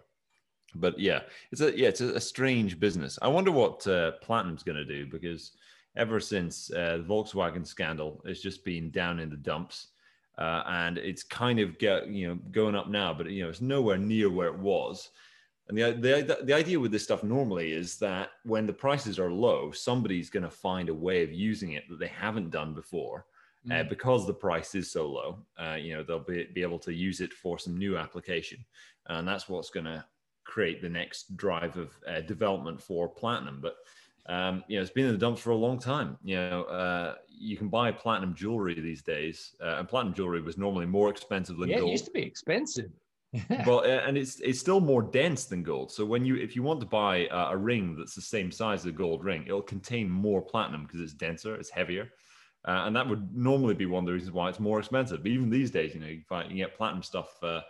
[0.75, 3.19] But yeah, it's a yeah, it's a, a strange business.
[3.21, 5.53] I wonder what uh, Platinum's going to do because
[5.97, 8.23] ever since uh, the Volkswagen scandal.
[8.25, 9.89] It's just been down in the dumps.
[10.39, 13.61] Uh, and it's kind of get, you know going up now, but you know it's
[13.61, 15.11] nowhere near where it was.
[15.69, 19.31] And the, the the idea with this stuff normally is that when the prices are
[19.31, 23.27] low, somebody's going to find a way of using it that they haven't done before,
[23.71, 23.81] uh, mm.
[23.81, 25.39] uh, because the price is so low.
[25.59, 28.65] Uh, you know they'll be, be able to use it for some new application,
[29.09, 30.05] and that's what's going to
[30.45, 33.61] create the next drive of uh, development for platinum.
[33.61, 33.77] But
[34.27, 36.17] um, you know, it's been in the dumps for a long time.
[36.23, 40.57] You know, uh, you can buy platinum jewelry these days, uh, and platinum jewelry was
[40.57, 41.89] normally more expensive than yeah, gold.
[41.89, 42.91] it used to be expensive.
[43.67, 45.91] well, uh, and it's it's still more dense than gold.
[45.91, 48.81] So when you if you want to buy a, a ring that's the same size
[48.81, 52.11] as a gold ring, it'll contain more platinum because it's denser, it's heavier,
[52.69, 55.23] uh, and that would normally be one of the reasons why it's more expensive.
[55.23, 57.63] But even these days, you know, you can find you get platinum stuff uh,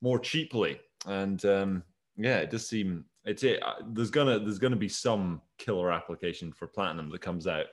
[0.00, 1.82] more cheaply, and um,
[2.16, 3.62] yeah, it does seem it's it.
[3.62, 7.66] Uh, there's gonna there's gonna be some killer application for platinum that comes out,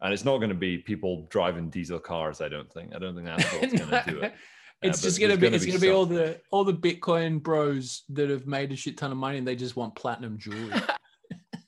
[0.00, 2.40] and it's not going to be people driving diesel cars.
[2.40, 2.94] I don't think.
[2.94, 4.34] I don't think that's what's going to do it.
[4.82, 8.28] It's just gonna be gonna it's gonna be all the all the Bitcoin bros that
[8.28, 10.78] have made a shit ton of money and they just want platinum jewelry.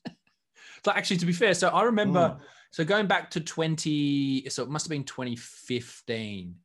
[0.84, 2.38] so actually, to be fair, so I remember, mm.
[2.72, 6.56] so going back to twenty, so it must have been twenty fifteen.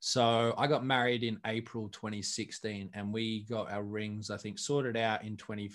[0.00, 4.98] So I got married in April 2016, and we got our rings, I think, sorted
[4.98, 5.70] out in 20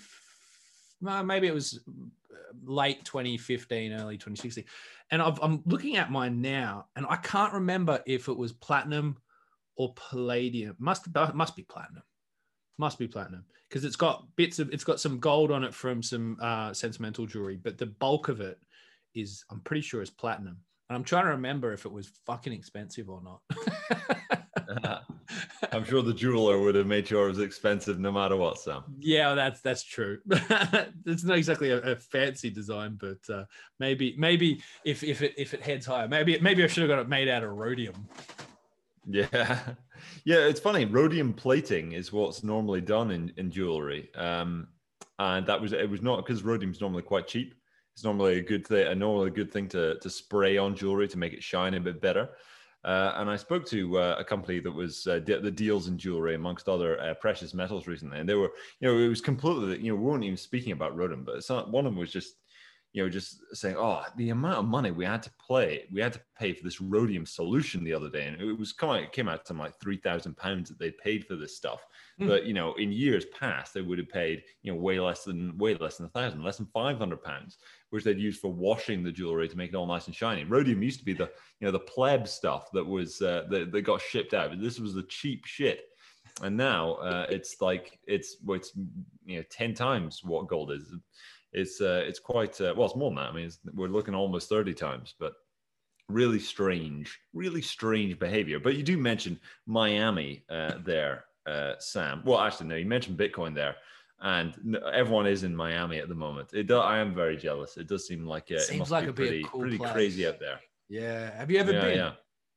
[1.00, 4.64] maybe it was uh, late 2015, early 2016.
[5.10, 9.16] And i am looking at mine now, and I can't remember if it was platinum
[9.76, 10.76] or palladium.
[10.78, 12.02] Must must be platinum.
[12.78, 16.02] Must be platinum because it's got bits of it's got some gold on it from
[16.02, 18.58] some uh, sentimental jewelry, but the bulk of it
[19.14, 20.58] is I'm pretty sure is platinum.
[20.88, 23.40] And I'm trying to remember if it was fucking expensive or not.
[25.72, 28.58] I'm sure the jeweler would have made sure it was expensive no matter what.
[28.58, 30.18] So yeah, that's that's true.
[31.06, 33.44] it's not exactly a, a fancy design, but uh,
[33.78, 36.98] maybe maybe if if it if it heads higher, maybe maybe I should have got
[36.98, 38.08] it made out of rhodium.
[39.06, 39.28] Yeah,
[40.24, 40.38] yeah.
[40.38, 40.84] It's funny.
[40.84, 44.68] Rhodium plating is what's normally done in in jewelry, um,
[45.18, 47.54] and that was it was not because rhodium's normally quite cheap.
[47.94, 51.18] It's normally a good thing, a normally good thing to to spray on jewelry to
[51.18, 52.30] make it shine a bit better.
[52.84, 55.98] Uh, and I spoke to uh, a company that was uh, de- the deals in
[55.98, 59.84] jewelry amongst other uh, precious metals recently, and they were, you know, it was completely,
[59.84, 62.36] you know, we weren't even speaking about rhodium, but not, one of them was just
[62.92, 66.12] you know, just saying, oh, the amount of money we had to play, we had
[66.12, 69.12] to pay for this rhodium solution the other day, and it was kind of, it
[69.12, 71.86] came out to like three thousand pounds that they paid for this stuff.
[72.20, 72.26] Mm.
[72.26, 75.56] But you know, in years past, they would have paid you know way less than
[75.56, 77.58] way less than a thousand, less than five hundred pounds,
[77.90, 80.42] which they'd use for washing the jewelry to make it all nice and shiny.
[80.42, 83.82] Rhodium used to be the you know the pleb stuff that was uh, that, that
[83.82, 84.50] got shipped out.
[84.50, 85.84] But This was the cheap shit
[86.42, 88.72] and now uh, it's like it's well, it's
[89.24, 90.94] you know 10 times what gold is
[91.52, 92.86] it's uh, it's quite uh, well.
[92.86, 93.30] It's more than that.
[93.30, 95.34] I mean, we're looking almost thirty times, but
[96.08, 98.58] really strange, really strange behavior.
[98.58, 102.22] But you do mention Miami uh, there, uh, Sam.
[102.24, 103.76] Well, actually, no, you mentioned Bitcoin there,
[104.20, 106.50] and everyone is in Miami at the moment.
[106.52, 107.76] It do, I am very jealous.
[107.76, 109.92] It does seem like uh, it, Seems must like be a pretty, cool pretty place.
[109.92, 110.60] crazy out there.
[110.88, 111.36] Yeah.
[111.36, 111.96] Have you ever yeah, been?
[111.96, 112.12] yeah.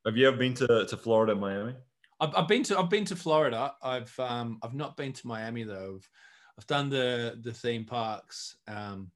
[0.06, 1.76] Have you ever been to, to Florida, Miami?
[2.20, 3.74] I've, I've been to I've been to Florida.
[3.82, 5.96] I've um I've not been to Miami though.
[5.98, 6.10] I've,
[6.58, 9.12] I've done the the theme parks um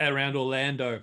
[0.00, 1.02] around Orlando,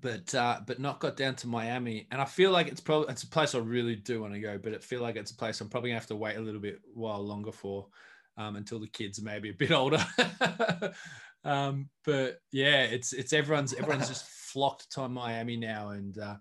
[0.00, 2.06] but uh, but not got down to Miami.
[2.10, 4.58] And I feel like it's probably it's a place I really do want to go,
[4.58, 6.60] but it feel like it's a place I'm probably gonna have to wait a little
[6.60, 7.86] bit while longer for
[8.36, 10.04] um, until the kids are maybe a bit older.
[11.44, 16.36] um, but yeah, it's it's everyone's everyone's just flocked to Miami now, and uh,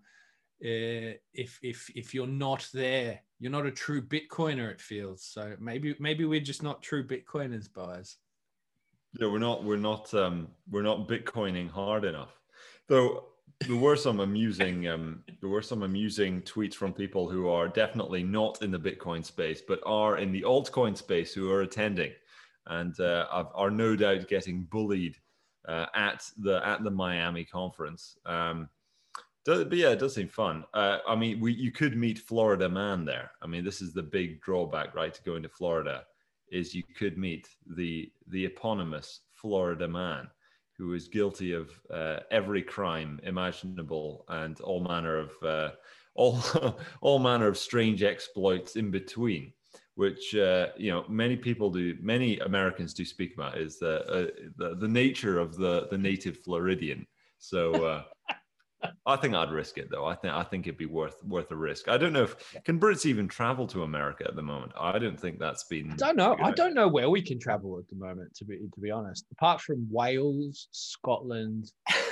[0.63, 4.71] uh, if if if you're not there, you're not a true Bitcoiner.
[4.71, 5.57] It feels so.
[5.59, 8.15] Maybe maybe we're just not true Bitcoiners, guys.
[9.19, 12.39] Yeah, we're not we're not um we're not bitcoining hard enough.
[12.87, 13.25] Though
[13.67, 18.23] there were some amusing um there were some amusing tweets from people who are definitely
[18.23, 22.13] not in the Bitcoin space but are in the altcoin space who are attending
[22.67, 25.17] and uh, are no doubt getting bullied
[25.67, 28.17] uh, at the at the Miami conference.
[28.25, 28.69] Um,
[29.45, 30.63] does, but yeah, it does seem fun.
[30.73, 33.31] Uh, I mean, we you could meet Florida man there.
[33.41, 36.03] I mean, this is the big drawback, right, to going to Florida
[36.51, 40.27] is you could meet the the eponymous Florida man
[40.77, 45.71] who is guilty of uh, every crime imaginable and all manner of uh,
[46.15, 46.39] all
[47.01, 49.51] all manner of strange exploits in between,
[49.95, 54.27] which uh, you know many people do, many Americans do speak about is the uh,
[54.57, 57.05] the, the nature of the the native Floridian.
[57.39, 58.03] So.
[59.05, 60.05] I think I'd risk it though.
[60.05, 61.87] I think I think it'd be worth worth a risk.
[61.87, 64.71] I don't know if can Brits even travel to America at the moment.
[64.79, 65.91] I don't think that's been.
[65.91, 66.35] I don't know.
[66.35, 66.45] good.
[66.45, 68.33] I don't know where we can travel at the moment.
[68.35, 71.71] To be to be honest, apart from Wales, Scotland,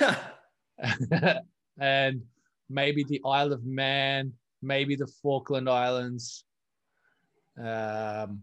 [1.78, 2.22] and
[2.68, 4.32] maybe the Isle of Man,
[4.62, 6.44] maybe the Falkland Islands.
[7.58, 8.42] Um,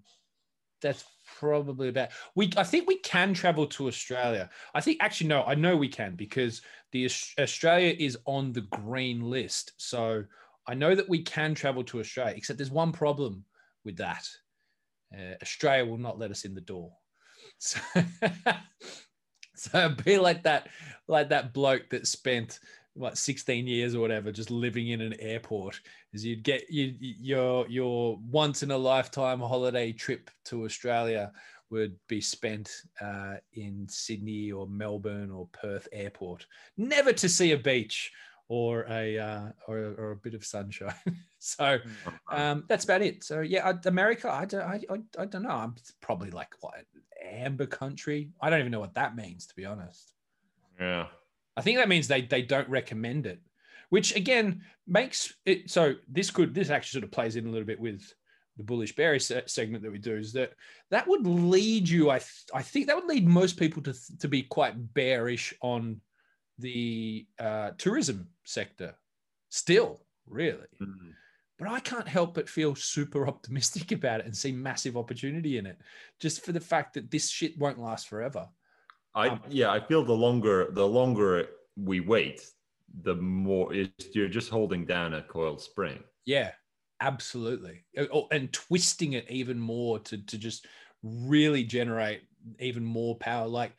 [0.81, 1.03] that's
[1.37, 2.09] probably about.
[2.35, 4.49] We I think we can travel to Australia.
[4.73, 6.61] I think actually no, I know we can because
[6.91, 9.73] the Australia is on the green list.
[9.77, 10.23] So
[10.67, 12.35] I know that we can travel to Australia.
[12.35, 13.43] Except there's one problem
[13.83, 14.27] with that.
[15.13, 16.91] Uh, Australia will not let us in the door.
[17.61, 17.79] So,
[19.55, 20.69] so be like that,
[21.09, 22.59] like that bloke that spent
[22.99, 25.79] what 16 years or whatever just living in an airport.
[26.13, 31.31] Is you'd get you your your once in a lifetime holiday trip to Australia
[31.69, 36.45] would be spent uh, in Sydney or Melbourne or Perth airport,
[36.77, 38.11] never to see a beach
[38.49, 40.93] or a uh, or, or a bit of sunshine.
[41.39, 41.77] so
[42.29, 43.23] um, that's about it.
[43.23, 45.49] So yeah, America, I don't, I, I, I don't know.
[45.51, 46.83] I'm probably like what
[47.23, 48.31] amber country.
[48.41, 50.11] I don't even know what that means to be honest.
[50.79, 51.07] yeah.
[51.59, 53.39] I think that means they they don't recommend it,
[53.89, 55.95] which again makes it so.
[56.07, 58.01] This could this actually sort of plays in a little bit with
[58.57, 60.17] the bullish bearish segment that we do.
[60.17, 60.53] Is that
[60.89, 62.09] that would lead you?
[62.09, 66.01] I th- I think that would lead most people to to be quite bearish on
[66.57, 68.95] the uh, tourism sector.
[69.49, 71.13] Still, really, Mhm.
[71.57, 75.65] but I can't help but feel super optimistic about it and see massive opportunity in
[75.65, 75.77] it,
[76.19, 78.49] just for the fact that this shit won't last forever.
[79.15, 82.45] I yeah, I feel the longer the longer we wait,
[83.01, 86.03] the more it's, you're just holding down a coiled spring.
[86.25, 86.51] Yeah,
[87.01, 87.85] absolutely.
[87.97, 90.67] Uh, oh, And twisting it even more to, to just
[91.03, 92.21] really generate
[92.59, 93.47] even more power.
[93.47, 93.73] Like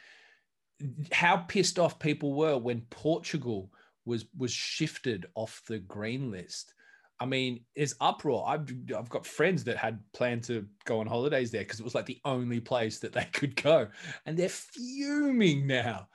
[1.13, 3.71] how pissed off people were when Portugal
[4.05, 6.75] was was shifted off the green list.
[7.21, 8.49] I mean, it's uproar.
[8.49, 11.95] I've, I've got friends that had planned to go on holidays there because it was
[11.95, 13.89] like the only place that they could go,
[14.27, 16.09] and they're fuming now.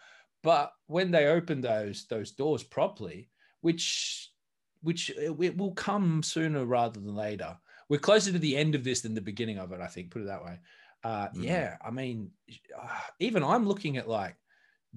[0.43, 3.29] But when they open those those doors properly,
[3.61, 4.31] which
[4.81, 7.57] which it it will come sooner rather than later.
[7.87, 10.09] We're closer to the end of this than the beginning of it, I think.
[10.09, 10.59] Put it that way.
[11.03, 11.43] Uh, Mhm.
[11.43, 12.31] Yeah, I mean,
[13.19, 14.37] even I'm looking at like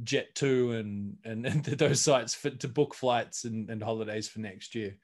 [0.03, 4.75] Jet2 and and, and those sites for to book flights and, and holidays for next
[4.75, 4.97] year.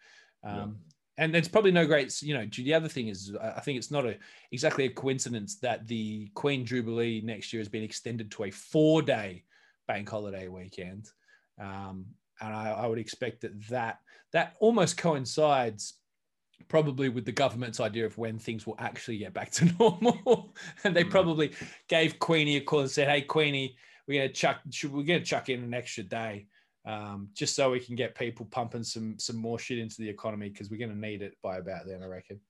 [0.45, 0.79] Um,
[1.17, 2.45] And it's probably no great, you know.
[2.53, 4.19] The other thing is, I think it's not a
[4.51, 9.45] exactly a coincidence that the Queen Jubilee next year has been extended to a four-day
[9.87, 11.09] bank holiday weekend,
[11.61, 12.07] um,
[12.41, 14.01] and I, I would expect that that
[14.33, 15.95] that almost coincides
[16.67, 20.57] probably with the government's idea of when things will actually get back to normal.
[20.83, 21.11] and they Mhm.
[21.11, 21.53] probably
[21.89, 23.77] gave Queenie a call and said, "Hey, Queenie,
[24.09, 26.49] we're gonna chuck, should, we're gonna chuck in an extra day,
[26.85, 30.49] um, just so we can get people pumping some some more shit into the economy
[30.49, 32.41] because we're gonna need it by about then, I reckon."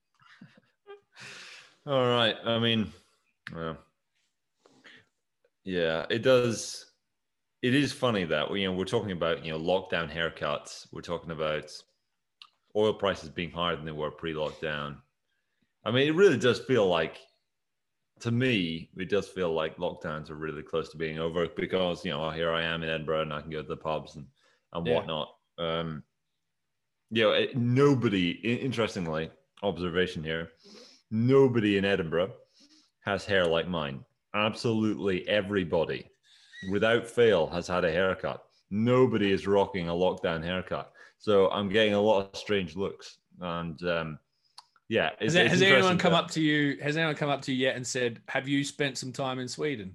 [1.86, 2.36] All right.
[2.44, 2.90] I mean,
[3.54, 3.76] well,
[5.64, 6.86] yeah, it does.
[7.62, 10.86] It is funny that we, you know, we're talking about you know lockdown haircuts.
[10.92, 11.70] We're talking about
[12.76, 14.96] oil prices being higher than they were pre-lockdown.
[15.84, 17.18] I mean, it really does feel like,
[18.24, 22.10] to me, it does feel like lockdowns are really close to being over because you
[22.10, 24.26] know here I am in Edinburgh and I can go to the pubs and
[24.72, 24.94] and Yeah.
[24.94, 25.36] whatnot.
[25.58, 26.02] Um,
[27.10, 28.30] you know, it, nobody.
[28.30, 29.30] Interestingly,
[29.62, 30.52] observation here:
[31.10, 32.32] nobody in Edinburgh
[33.00, 34.02] has hair like mine.
[34.32, 36.10] Absolutely everybody,
[36.70, 38.42] without fail, has had a haircut.
[38.70, 40.92] Nobody is rocking a lockdown haircut.
[41.18, 44.18] So I'm getting a lot of strange looks, and um,
[44.88, 46.78] yeah, it's, Has, it's has anyone come up to you?
[46.82, 49.48] Has anyone come up to you yet and said, "Have you spent some time in
[49.48, 49.94] Sweden?"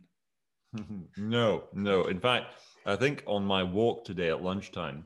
[1.18, 2.06] no, no.
[2.06, 2.54] In fact,
[2.86, 5.06] I think on my walk today at lunchtime,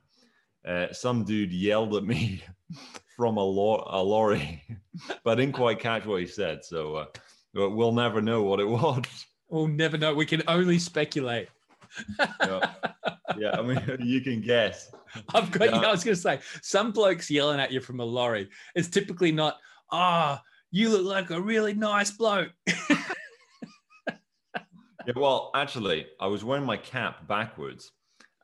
[0.67, 2.43] uh, some dude yelled at me
[3.17, 4.63] from a, lo- a lorry,
[5.23, 6.63] but I didn't quite catch what he said.
[6.63, 7.05] So uh,
[7.53, 9.03] we'll never know what it was.
[9.49, 10.13] We'll never know.
[10.13, 11.49] We can only speculate.
[12.19, 12.71] Yeah,
[13.37, 14.91] yeah I mean, you can guess.
[15.33, 15.69] I've got.
[15.69, 15.77] Yeah.
[15.77, 18.49] I was going to say, some blokes yelling at you from a lorry.
[18.75, 19.57] It's typically not.
[19.93, 22.51] Ah, you look like a really nice bloke.
[25.05, 27.91] Yeah, well, actually, I was wearing my cap backwards,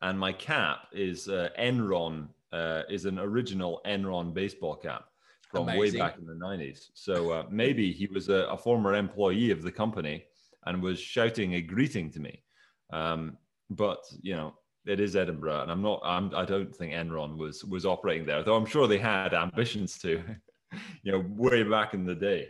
[0.01, 5.05] and my cap is uh, Enron, uh, is an original Enron baseball cap
[5.49, 6.89] from way back in the 90s.
[6.93, 10.25] So uh, maybe he was a, a former employee of the company
[10.65, 12.43] and was shouting a greeting to me.
[12.91, 13.37] Um,
[13.69, 14.53] but, you know,
[14.85, 18.43] it is Edinburgh, and I'm not, I'm, I don't think Enron was was operating there,
[18.43, 20.21] though I'm sure they had ambitions to,
[21.03, 22.49] you know, way back in the day.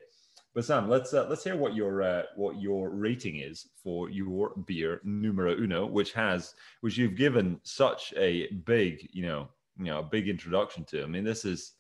[0.56, 4.56] But Sam, let's uh, let's hear what your uh, what your rating is for your
[4.66, 10.00] beer numero uno, which has which you've given such a big you know you know
[10.00, 11.04] a big introduction to.
[11.04, 11.74] I mean, this is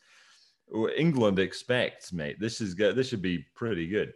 [0.95, 2.39] England expects, mate.
[2.39, 2.95] This is good.
[2.95, 4.13] This should be pretty good.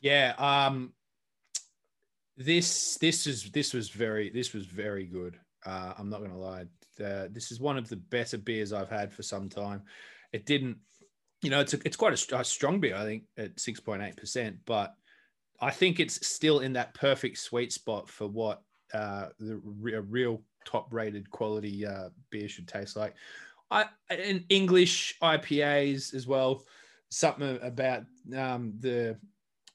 [0.00, 0.34] Yeah.
[0.38, 0.92] Um.
[2.36, 5.36] This this is this was very this was very good.
[5.66, 6.66] Uh, I'm not to lie.
[7.04, 9.82] Uh, this is one of the better beers I've had for some time.
[10.32, 10.78] It didn't,
[11.42, 12.96] you know, it's a, it's quite a, a strong beer.
[12.96, 14.94] I think at six point eight percent, but
[15.60, 18.62] I think it's still in that perfect sweet spot for what
[18.94, 23.14] uh, the re- a real top rated quality uh, beer should taste like.
[23.70, 26.64] I and English IPAs as well.
[27.10, 28.04] Something about
[28.36, 29.18] um, the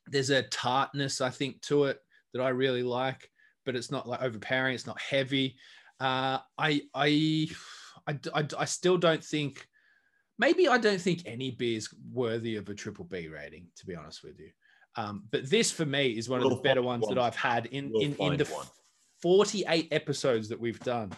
[0.08, 1.99] there's a tartness I think to it
[2.34, 3.30] that I really like,
[3.65, 4.76] but it's not like overpowering.
[4.76, 5.56] It's not heavy.
[5.99, 7.49] Uh, I, I
[8.08, 9.67] I I I still don't think.
[10.39, 13.96] Maybe I don't think any beer is worthy of a triple B rating, to be
[13.96, 14.50] honest with you.
[14.96, 17.17] Um, but this for me is one of We'll the better find ones that.
[17.17, 18.65] I've had in We'll in, in the one.
[19.22, 21.12] 48 episodes that we've done.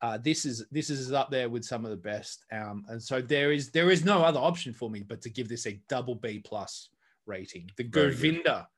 [0.00, 3.20] Uh, this is this is up there with some of the best, um, and so
[3.22, 6.16] there is there is no other option for me but to give this a double
[6.16, 6.88] B plus
[7.24, 7.70] rating.
[7.76, 8.68] The Govinda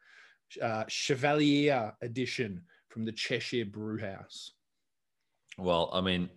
[0.61, 4.53] uh, Chevallier edition from the Cheshire Brewhouse.
[5.57, 6.29] Well, I mean,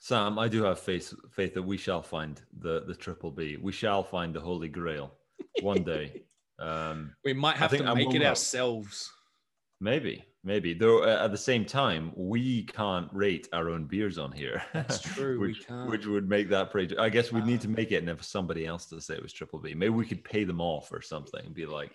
[0.00, 3.56] Sam, I do have faith faith that we shall find the the triple B.
[3.60, 5.12] We shall find the Holy Grail
[5.62, 6.22] one day.
[6.62, 9.10] Um, We might have to make it ourselves.
[9.80, 10.74] maybe, maybe.
[10.74, 14.62] Though uh, at the same time, we can't rate our own beers on here.
[14.74, 15.88] That's true, we which, can't.
[15.88, 16.98] Which would make that pretty.
[16.98, 17.76] I guess we'd need to Ah.
[17.78, 19.72] make it and have somebody else to say it was triple B.
[19.72, 21.46] Maybe we could pay them off or something.
[21.46, 21.92] and Be like,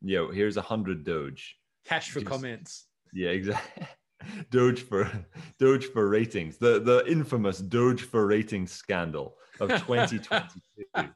[0.00, 1.54] yo, here's a hundred Doge.
[1.84, 2.86] Cash for Just- comments.
[3.14, 3.86] Yeah, exactly.
[4.50, 5.10] Doge for
[5.58, 6.56] Doge for ratings.
[6.56, 10.60] The the infamous Doge for ratings scandal of 2022.
[10.96, 11.08] yeah,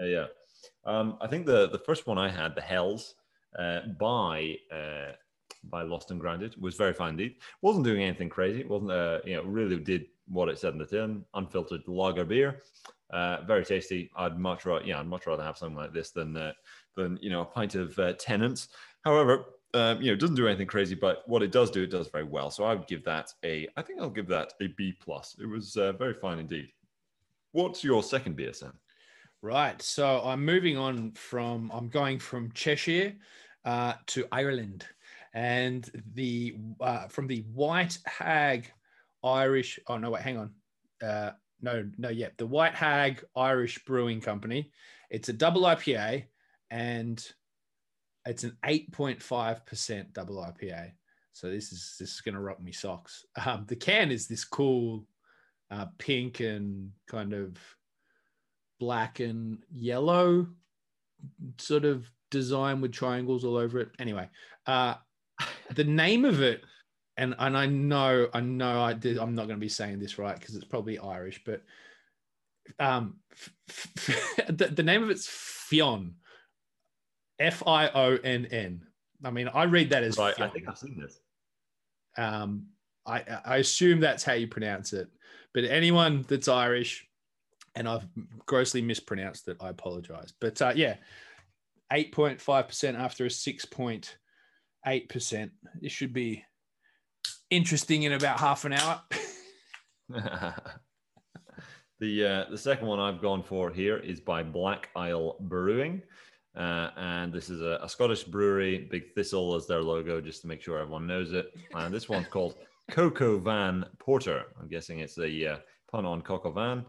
[0.00, 0.26] yeah.
[0.84, 3.14] Um, I think the the first one I had, the Hells,
[3.58, 5.12] uh, by uh,
[5.64, 7.36] by Lost and Grounded, was very fine indeed.
[7.62, 8.60] wasn't doing anything crazy.
[8.60, 11.24] It wasn't uh, you know really did what it said in the tin.
[11.34, 12.62] Unfiltered lager beer,
[13.10, 14.10] uh, very tasty.
[14.16, 16.52] I'd much rather yeah, I'd much rather have something like this than uh,
[16.96, 18.68] than you know a pint of uh, Tennent's.
[19.04, 21.90] However, um, you know, it doesn't do anything crazy, but what it does do, it
[21.90, 22.50] does very well.
[22.50, 25.36] So I would give that a, I think I'll give that a B plus.
[25.40, 26.72] It was uh, very fine indeed.
[27.52, 28.72] What's your second beer, Sam?
[29.42, 29.80] Right.
[29.82, 33.14] So I'm moving on from, I'm going from Cheshire
[33.64, 34.86] uh, to Ireland.
[35.34, 38.72] And the, uh, from the White Hag
[39.22, 40.50] Irish, oh no, wait, hang on.
[41.02, 44.70] Uh, no, no, yeah, the White Hag Irish Brewing Company.
[45.10, 46.24] It's a double IPA
[46.70, 47.24] and
[48.28, 50.92] it's an 8.5% double IPA.
[51.32, 53.24] So this is this is gonna rock me socks.
[53.46, 55.06] Um, the can is this cool
[55.70, 57.56] uh, pink and kind of
[58.80, 60.46] black and yellow
[61.58, 63.90] sort of design with triangles all over it.
[63.98, 64.28] Anyway,
[64.66, 64.94] uh,
[65.74, 66.62] the name of it,
[67.16, 70.18] and and I know I know I did, I'm not going to be saying this
[70.18, 71.62] right because it's probably Irish, but
[72.78, 73.16] um,
[74.48, 76.14] the, the name of it's Fionn,
[77.38, 78.82] F I O N N.
[79.24, 81.20] I mean, I read that as Right, I think I've seen this.
[82.16, 82.66] Um,
[83.06, 85.08] I, I assume that's how you pronounce it.
[85.54, 87.08] But anyone that's Irish,
[87.74, 88.06] and I've
[88.46, 89.56] grossly mispronounced it.
[89.60, 90.34] I apologize.
[90.40, 90.96] But uh, yeah,
[91.92, 95.50] 8.5% after a 6.8%.
[95.80, 96.44] This should be
[97.50, 99.00] interesting in about half an hour.
[102.00, 106.02] the uh, the second one I've gone for here is by Black Isle Brewing.
[106.58, 110.48] Uh, and this is a, a, Scottish brewery, Big Thistle as their logo, just to
[110.48, 111.56] make sure everyone knows it.
[111.74, 112.56] And this one's called
[112.90, 114.46] Coq Van Porter.
[114.60, 116.84] I'm guessing it's a uh, pun on Coq Van.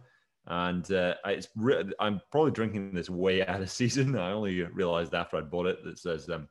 [0.48, 4.18] And uh, it's re- I'm probably drinking this way out of season.
[4.18, 6.48] I only realized after I bought it that says um,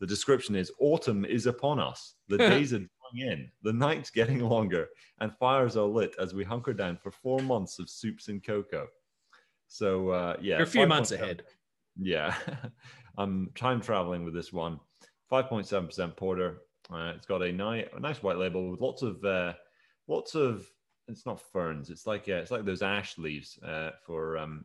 [0.00, 2.16] the description is autumn is upon us.
[2.28, 4.88] The days are drawing in, the nights getting longer,
[5.20, 8.88] and fires are lit as we hunker down for four months of soups and cocoa.
[9.68, 11.44] So uh, yeah, You're a few months ahead.
[11.98, 12.34] Yeah,
[13.18, 14.80] I'm time traveling with this one.
[15.28, 16.62] Five point seven percent porter.
[16.90, 19.52] Uh, it's got a nice, a nice white label with lots of uh,
[20.06, 20.66] lots of
[21.08, 21.90] it's not ferns.
[21.90, 24.64] It's like uh, it's like those ash leaves uh, for um,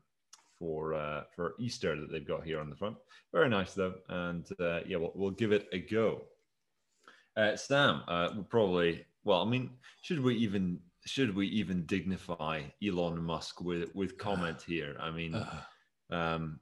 [0.60, 2.98] for uh, for Easter that they've got here on the front.
[3.34, 6.22] Very nice though, and uh, yeah, we'll, we'll give it a go.
[7.36, 9.72] Uh, Sam, uh, we'll probably well, I mean,
[10.02, 14.96] should we even should we even dignify Elon Musk with with comment here?
[15.00, 15.36] I mean,
[16.12, 16.60] um,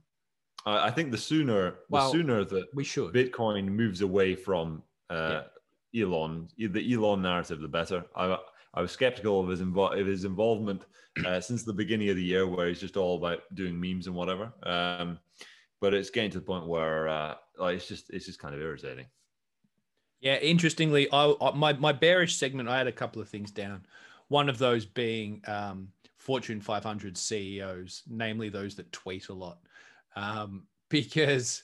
[0.66, 5.44] I, I think the sooner the sooner that we should Bitcoin moves away from uh,
[5.94, 6.04] yeah.
[6.04, 8.06] Elon, the Elon narrative, the better.
[8.16, 8.38] I
[8.74, 10.86] I was skeptical of his invo- of his involvement
[11.26, 14.16] uh, since the beginning of the year, where he's just all about doing memes and
[14.16, 14.54] whatever.
[14.64, 15.20] Um,
[15.82, 18.62] but it's getting to the point where uh, like it's just it's just kind of
[18.62, 19.08] irritating.
[20.22, 23.86] Yeah, interestingly, I, I, my my bearish segment, I had a couple of things down.
[24.30, 29.58] One of those being um, Fortune 500 CEOs, namely those that tweet a lot,
[30.16, 31.64] um, because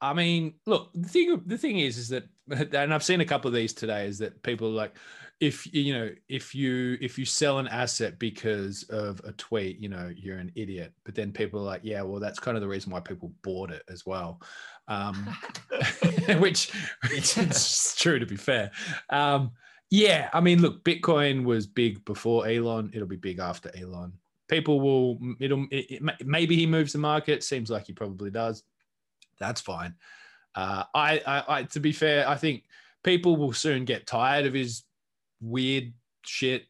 [0.00, 2.24] I mean, look, the thing the thing is, is that,
[2.74, 4.96] and I've seen a couple of these today, is that people are like,
[5.42, 9.88] if you know if you if you sell an asset because of a tweet you
[9.88, 10.92] know you're an idiot.
[11.04, 13.72] But then people are like yeah well that's kind of the reason why people bought
[13.72, 14.40] it as well.
[14.86, 15.36] Um,
[16.38, 16.70] which,
[17.10, 18.70] which is true to be fair.
[19.10, 19.50] Um,
[19.90, 22.90] yeah i mean look bitcoin was big before elon.
[22.94, 24.14] It'll be big after elon
[24.48, 28.64] people will it'll it, it, maybe he moves the market seems like he probably does
[29.38, 29.94] that's fine
[30.54, 32.64] uh, I, I, I to be fair i think
[33.02, 34.84] people will soon get tired of his
[35.40, 35.92] weird
[36.24, 36.66] shit.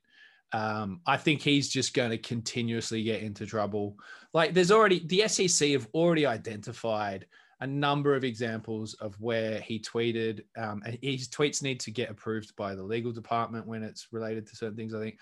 [0.52, 3.96] Um, I think he's just going to continuously get into trouble.
[4.34, 7.26] Like, there's already the SEC have already identified
[7.60, 12.54] a number of examples of where he tweeted, um, his tweets need to get approved
[12.56, 14.94] by the legal department when it's related to certain things.
[14.94, 15.18] I think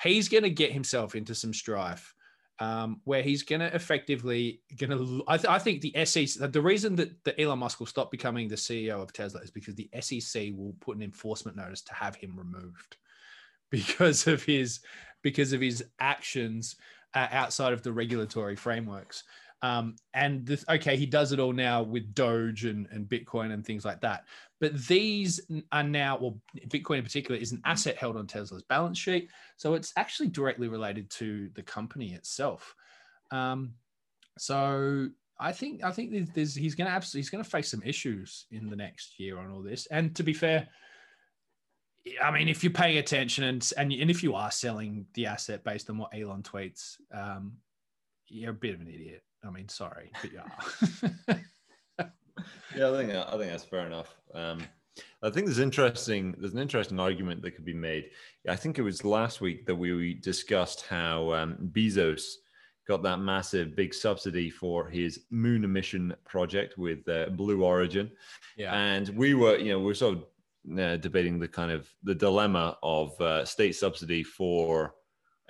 [0.00, 2.14] he's going to get himself into some strife.
[2.58, 5.24] Um, where he's going to effectively going to.
[5.26, 6.52] I, th- I, think the SEC.
[6.52, 9.74] The reason that, that Elon Musk will stop becoming the CEO of Tesla is because
[9.74, 12.98] the SEC will put an enforcement notice to have him removed
[13.70, 14.80] because of his
[15.22, 16.76] because of his actions
[17.14, 19.24] uh, outside of the regulatory frameworks.
[19.62, 23.64] Um, and this, okay, he does it all now with Doge and, and Bitcoin and
[23.64, 24.24] things like that.
[24.60, 25.40] But these
[25.70, 29.74] are now, well, Bitcoin in particular is an asset held on Tesla's balance sheet, so
[29.74, 32.74] it's actually directly related to the company itself.
[33.30, 33.74] Um,
[34.38, 35.08] so
[35.38, 37.82] I think I think there's, there's he's going to absolutely he's going to face some
[37.84, 39.86] issues in the next year on all this.
[39.86, 40.68] And to be fair,
[42.22, 45.64] I mean, if you're paying attention and and and if you are selling the asset
[45.64, 47.54] based on what Elon tweets, um,
[48.28, 49.22] you're a bit of an idiot.
[49.44, 51.36] I mean, sorry, but yeah.
[52.76, 54.14] yeah, I think I think that's fair enough.
[54.34, 54.62] Um,
[55.22, 56.34] I think there's interesting.
[56.38, 58.10] There's an interesting argument that could be made.
[58.48, 62.22] I think it was last week that we discussed how um, Bezos
[62.86, 68.10] got that massive big subsidy for his moon mission project with uh, Blue Origin.
[68.56, 71.88] Yeah, and we were, you know, we are sort of uh, debating the kind of
[72.02, 74.94] the dilemma of uh, state subsidy for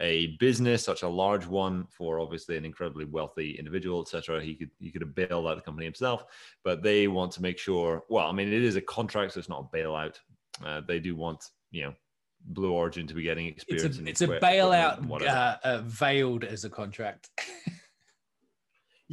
[0.03, 4.43] a business, such a large one, for obviously an incredibly wealthy individual, etc.
[4.43, 6.25] He could he could have bailed out the company himself,
[6.65, 8.03] but they want to make sure.
[8.11, 10.17] Well, I mean, it is a contract, so it's not a bailout.
[10.63, 11.95] Uh, they do want you know
[12.47, 13.99] Blue Origin to be getting experience.
[13.99, 17.31] It's a, it's a bailout uh, uh, veiled as a contract.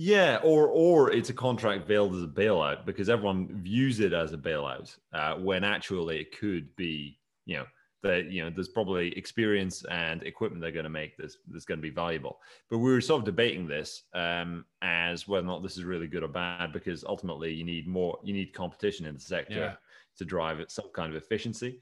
[0.02, 4.32] Yeah, or or it's a contract veiled as a bailout because everyone views it as
[4.32, 7.66] a bailout uh, when actually it could be, you know,
[8.02, 11.80] that you know there's probably experience and equipment they're going to make this that's going
[11.80, 12.39] to be valuable.
[12.70, 16.08] But we were sort of debating this um, as whether or not this is really
[16.08, 19.74] good or bad because ultimately you need more, you need competition in the sector yeah.
[20.18, 21.80] to drive it some kind of efficiency.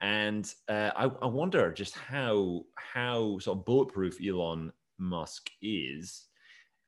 [0.00, 6.26] And uh, I, I wonder just how how sort of bulletproof Elon Musk is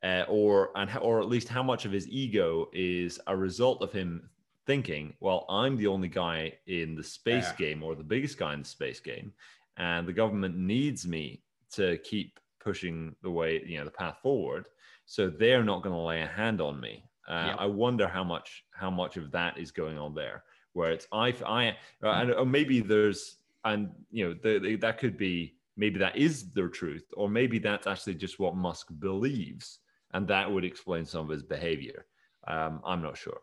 [0.02, 3.92] uh, or and or at least how much of his ego is a result of
[3.92, 4.30] him
[4.70, 7.56] thinking, well, I'm the only guy in the space yeah.
[7.56, 9.32] game or the biggest guy in the space game,
[9.76, 11.42] and the government needs me
[11.72, 14.66] to keep pushing the way you know the path forward.
[15.06, 17.02] So they're not going to lay a hand on me.
[17.28, 17.56] Uh.
[17.58, 21.34] I wonder how much how much of that is going on there, where it's I
[21.44, 25.98] I uh, and or maybe there's and you know the, the- that could be maybe
[25.98, 29.80] that is their truth, or maybe that's actually just what Musk believes,
[30.14, 32.06] and that would explain some of his behavior.
[32.46, 33.40] Um, I'm not sure.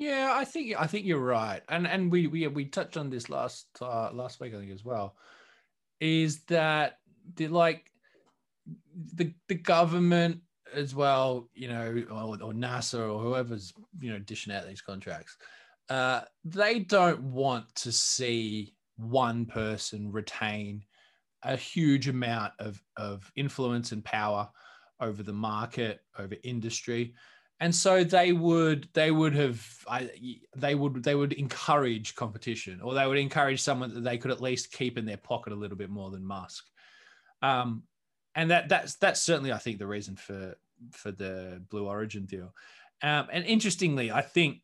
[0.00, 3.28] Yeah, I think I think you're right, and and we we we touched on this
[3.28, 5.14] last uh, last week I think as well.
[6.00, 7.00] Is that
[7.36, 7.90] the like
[9.14, 10.40] the the government
[10.72, 15.36] as well, you know, or, or NASA or whoever's you know dishing out these contracts,
[15.90, 20.82] uh, they don't want to see one person retain
[21.42, 24.48] a huge amount of of influence and power
[24.98, 27.14] over the market, over industry
[27.60, 30.10] and so they would they would have I,
[30.56, 34.40] they would they would encourage competition or they would encourage someone that they could at
[34.40, 36.64] least keep in their pocket a little bit more than Musk.
[37.42, 37.82] Um,
[38.34, 40.56] and that that's that's certainly I think the reason for
[40.92, 42.54] for the Blue Origin deal.
[43.02, 44.62] Um, and interestingly I think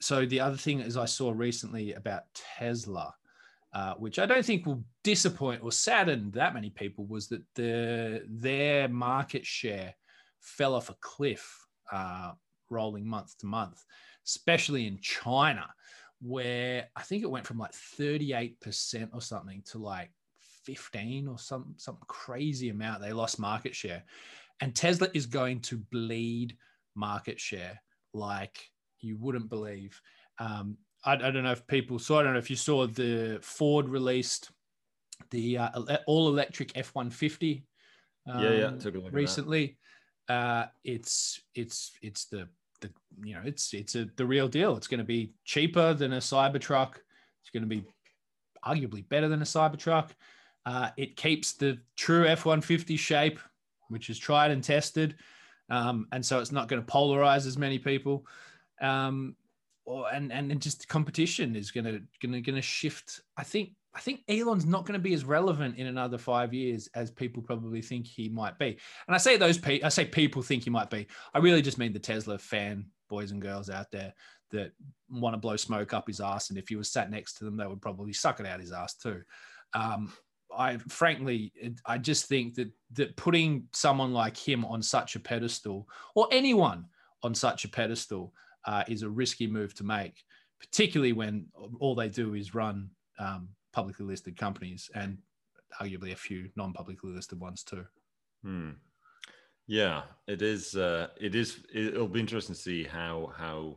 [0.00, 3.14] so the other thing is I saw recently about Tesla
[3.72, 8.24] uh, which I don't think will disappoint or sadden that many people was that the
[8.26, 9.94] their market share
[10.40, 12.32] fell off a cliff uh,
[12.70, 13.84] rolling month to month,
[14.26, 15.68] especially in China,
[16.20, 20.10] where I think it went from like 38% or something to like
[20.64, 23.02] 15 or some some crazy amount.
[23.02, 24.02] They lost market share.
[24.60, 26.56] And Tesla is going to bleed
[26.94, 27.80] market share
[28.14, 28.58] like
[29.00, 30.00] you wouldn't believe.
[30.38, 33.38] Um, I, I don't know if people saw, I don't know if you saw the
[33.42, 34.50] Ford released
[35.30, 37.66] the uh, all electric F 150
[38.26, 38.64] yeah, yeah.
[38.66, 39.78] um, Took a look recently.
[40.28, 42.48] Uh, it's it's it's the
[42.80, 42.90] the
[43.24, 44.76] you know it's it's a the real deal.
[44.76, 46.96] It's going to be cheaper than a Cybertruck.
[47.42, 47.84] It's going to be
[48.64, 50.10] arguably better than a Cybertruck.
[50.64, 53.38] Uh, it keeps the true F one fifty shape,
[53.88, 55.14] which is tried and tested,
[55.70, 58.26] um, and so it's not going to polarize as many people.
[58.80, 59.36] Um,
[59.84, 63.20] or and and just competition is going to going to going to shift.
[63.36, 66.86] I think I think Elon's not going to be as relevant in another five years
[66.94, 68.76] as people probably think he might be.
[69.06, 71.06] And I say those pe- I say people think he might be.
[71.32, 74.12] I really just mean the Tesla fan boys and girls out there
[74.50, 74.72] that
[75.08, 76.50] want to blow smoke up his ass.
[76.50, 78.70] And if he was sat next to them, they would probably suck it out his
[78.70, 79.22] ass too.
[79.72, 80.12] Um,
[80.54, 81.52] I frankly,
[81.86, 86.84] I just think that that putting someone like him on such a pedestal, or anyone
[87.22, 88.34] on such a pedestal,
[88.66, 90.22] uh, is a risky move to make,
[90.60, 91.46] particularly when
[91.80, 95.18] all they do is run um, publicly listed companies and
[95.82, 97.84] arguably a few non-publicly listed ones too.
[98.42, 98.70] Hmm.
[99.66, 100.74] Yeah, it is.
[100.74, 101.58] Uh, it is.
[101.74, 103.76] It'll be interesting to see how how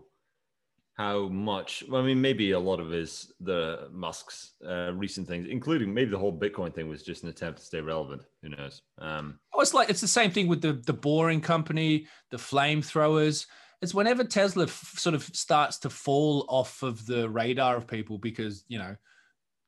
[0.93, 1.83] how much.
[1.89, 6.11] Well, I mean, maybe a lot of his the Musk's uh, recent things, including maybe
[6.11, 8.21] the whole Bitcoin thing, was just an attempt to stay relevant.
[8.41, 8.81] Who knows?
[8.99, 13.47] Um, Oh, it's like it's the same thing with the the boring company, the flamethrowers.
[13.81, 18.17] It's whenever Tesla f- sort of starts to fall off of the radar of people
[18.17, 18.95] because you know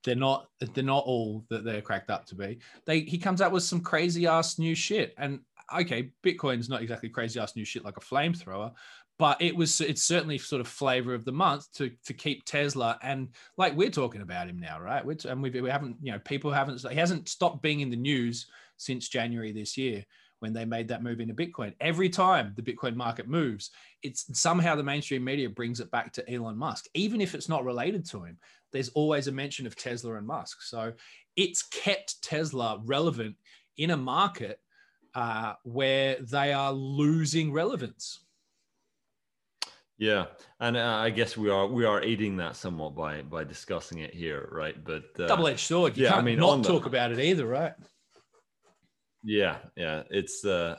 [0.03, 2.59] they're not they're not all that they're cracked up to be.
[2.85, 5.39] They he comes out with some crazy ass new shit, and
[5.75, 8.73] okay, Bitcoin's not exactly crazy ass new shit like a flamethrower,
[9.21, 12.97] but it was it's certainly sort of flavor of the month to to keep Tesla
[13.03, 15.05] and like we're talking about him now, right?
[15.05, 17.95] We're, and we we haven't you know people haven't he hasn't stopped being in the
[17.95, 18.47] news
[18.77, 20.03] since January this year
[20.39, 21.73] when they made that move into Bitcoin.
[21.79, 23.69] Every time the Bitcoin market moves,
[24.01, 27.63] it's somehow the mainstream media brings it back to Elon Musk, even if it's not
[27.63, 28.39] related to him.
[28.71, 30.93] There's always a mention of Tesla and Musk, so
[31.35, 33.35] it's kept Tesla relevant
[33.77, 34.59] in a market
[35.15, 38.19] uh, where they are losing relevance.
[39.97, 40.25] yeah,
[40.59, 44.13] and uh, I guess we are we are aiding that somewhat by by discussing it
[44.13, 44.81] here, right?
[44.83, 45.97] But uh, Double-edged sword.
[45.97, 47.73] You yeah, I can't mean, on not the- talk about it either, right?
[49.23, 50.77] Yeah, yeah, it's uh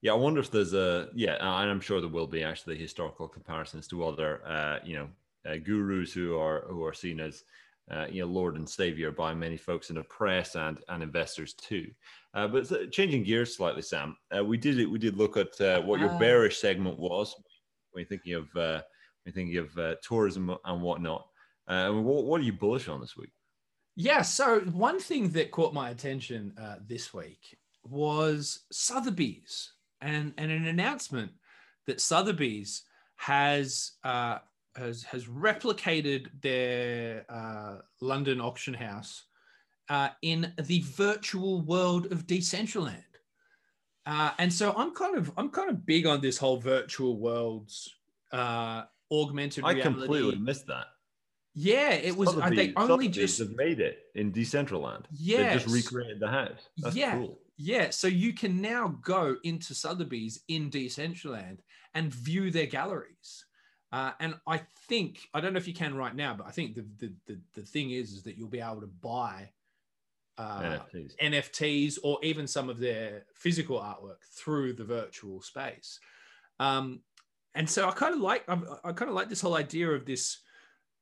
[0.00, 3.28] yeah, I wonder if there's a yeah, and I'm sure there will be actually historical
[3.28, 5.08] comparisons to other uh, you know,
[5.56, 7.44] gurus who are who are seen as
[7.90, 11.54] uh, you know, Lord and Savior by many folks in the press and and investors
[11.54, 11.90] too.
[12.34, 15.80] Uh, but uh, changing gears slightly, Sam, uh, we did we did look at uh,
[15.82, 16.18] what your Ah.
[16.18, 17.34] bearish segment was
[17.92, 18.82] when you're thinking of uh,
[19.22, 21.26] when you're thinking of uh, tourism and whatnot.
[21.66, 23.30] Uh, what, what are you bullish on this week?
[23.96, 24.22] Yeah.
[24.22, 30.66] So one thing that caught my attention uh, this week was Sotheby's and, and an
[30.66, 31.32] announcement
[31.86, 32.84] that Sotheby's
[33.16, 34.38] has uh,
[34.76, 39.24] has has replicated their uh, London auction house
[39.88, 43.02] uh, in the virtual world of Decentraland.
[44.06, 47.90] Uh, and so I'm kind of I'm kind of big on this whole virtual worlds
[48.32, 49.88] uh, augmented I reality.
[49.88, 50.86] I completely missed that.
[51.54, 52.36] Yeah, it was.
[52.36, 55.06] uh, they only Sotheby's just have made it in Decentraland.
[55.12, 56.68] Yeah, They just recreated the house.
[56.78, 57.18] That's Yeah.
[57.18, 57.40] cool.
[57.56, 61.58] Yeah, so you can now go into Sotheby's in Decentraland
[61.94, 63.44] and view their galleries.
[63.90, 66.74] Uh, and I think I don't know if you can right now, but I think
[66.74, 69.50] the the the, the thing is is that you'll be able to buy
[70.36, 71.16] uh, NFTs.
[71.22, 75.98] NFTs or even some of their physical artwork through the virtual space.
[76.60, 77.00] Um,
[77.54, 80.04] and so I kind of like I, I kind of like this whole idea of
[80.04, 80.38] this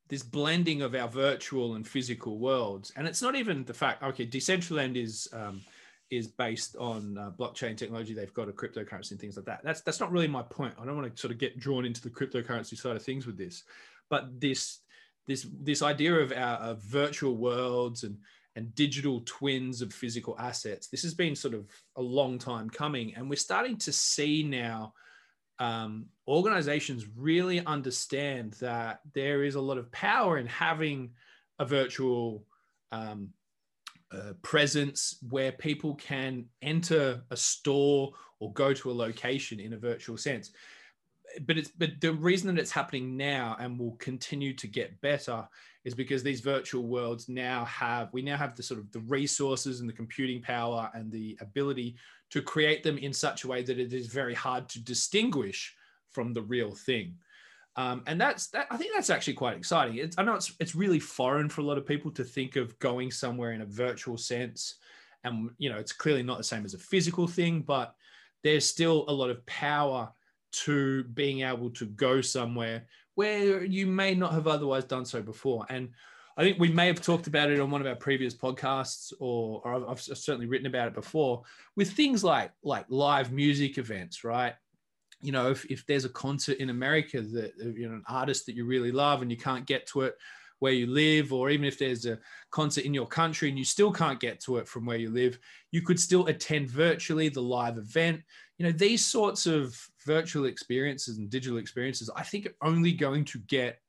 [0.08, 2.92] this blending of our virtual and physical worlds.
[2.96, 5.62] And it's not even the fact okay, Decentraland is um,
[6.10, 8.14] is based on uh, blockchain technology.
[8.14, 9.60] They've got a cryptocurrency and things like that.
[9.64, 10.74] That's that's not really my point.
[10.80, 13.36] I don't want to sort of get drawn into the cryptocurrency side of things with
[13.36, 13.64] this,
[14.08, 14.80] but this
[15.26, 18.18] this this idea of our virtual worlds and
[18.54, 20.88] and digital twins of physical assets.
[20.88, 24.94] This has been sort of a long time coming, and we're starting to see now
[25.58, 31.10] um, organizations really understand that there is a lot of power in having
[31.58, 32.44] a virtual
[32.92, 33.30] um,
[34.42, 40.16] presence where people can enter a store or go to a location in a virtual
[40.16, 40.52] sense.
[41.46, 45.46] But it's but the reason that it's happening now and will continue to get better
[45.84, 49.80] is because these virtual worlds now have we now have the sort of the resources
[49.80, 51.96] and the computing power and the ability
[52.30, 55.74] to create them in such a way that it is very hard to distinguish
[56.10, 57.14] from the real thing.
[57.76, 58.66] Um, and that's that.
[58.70, 59.96] I think that's actually quite exciting.
[59.96, 62.78] It's, I know it's it's really foreign for a lot of people to think of
[62.78, 64.76] going somewhere in a virtual sense,
[65.24, 67.94] and you know it's clearly not the same as a physical thing, but
[68.42, 70.10] there's still a lot of power
[70.52, 75.66] to being able to go somewhere where you may not have otherwise done so before.
[75.68, 75.90] And
[76.36, 79.62] I think we may have talked about it on one of our previous podcasts, or,
[79.64, 81.42] or I've, I've certainly written about it before
[81.76, 84.54] with things like like live music events, right?
[85.20, 88.46] You know, if, if there's a concert in America that, uh, you know, an artist
[88.46, 90.16] that you really love and you can't get to it
[90.58, 92.18] where you live, or even if there's a
[92.50, 95.38] concert in your country and you still can't get to it from where you live,
[95.70, 98.22] you could still attend virtually the live event.
[98.58, 103.24] You know, these sorts of virtual experiences and digital experiences, I think are only going
[103.26, 103.80] to get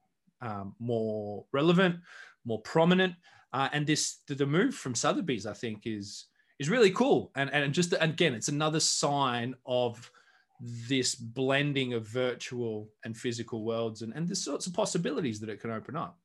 [0.42, 1.98] um, more relevant,
[2.44, 3.14] more prominent.
[3.54, 6.26] Uh, and this, the, the move from Sotheby's, I think, is
[6.60, 7.32] is really cool.
[7.36, 10.12] And and just again, it's another sign of
[10.60, 15.62] this blending of virtual and physical worlds and, and the sorts of possibilities that it
[15.62, 16.18] can open up.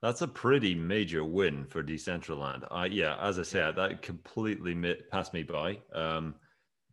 [0.00, 2.66] That's a pretty major win for Decentraland.
[2.70, 4.74] I yeah, as I said, that completely
[5.10, 5.78] passed me by.
[5.92, 6.36] Um,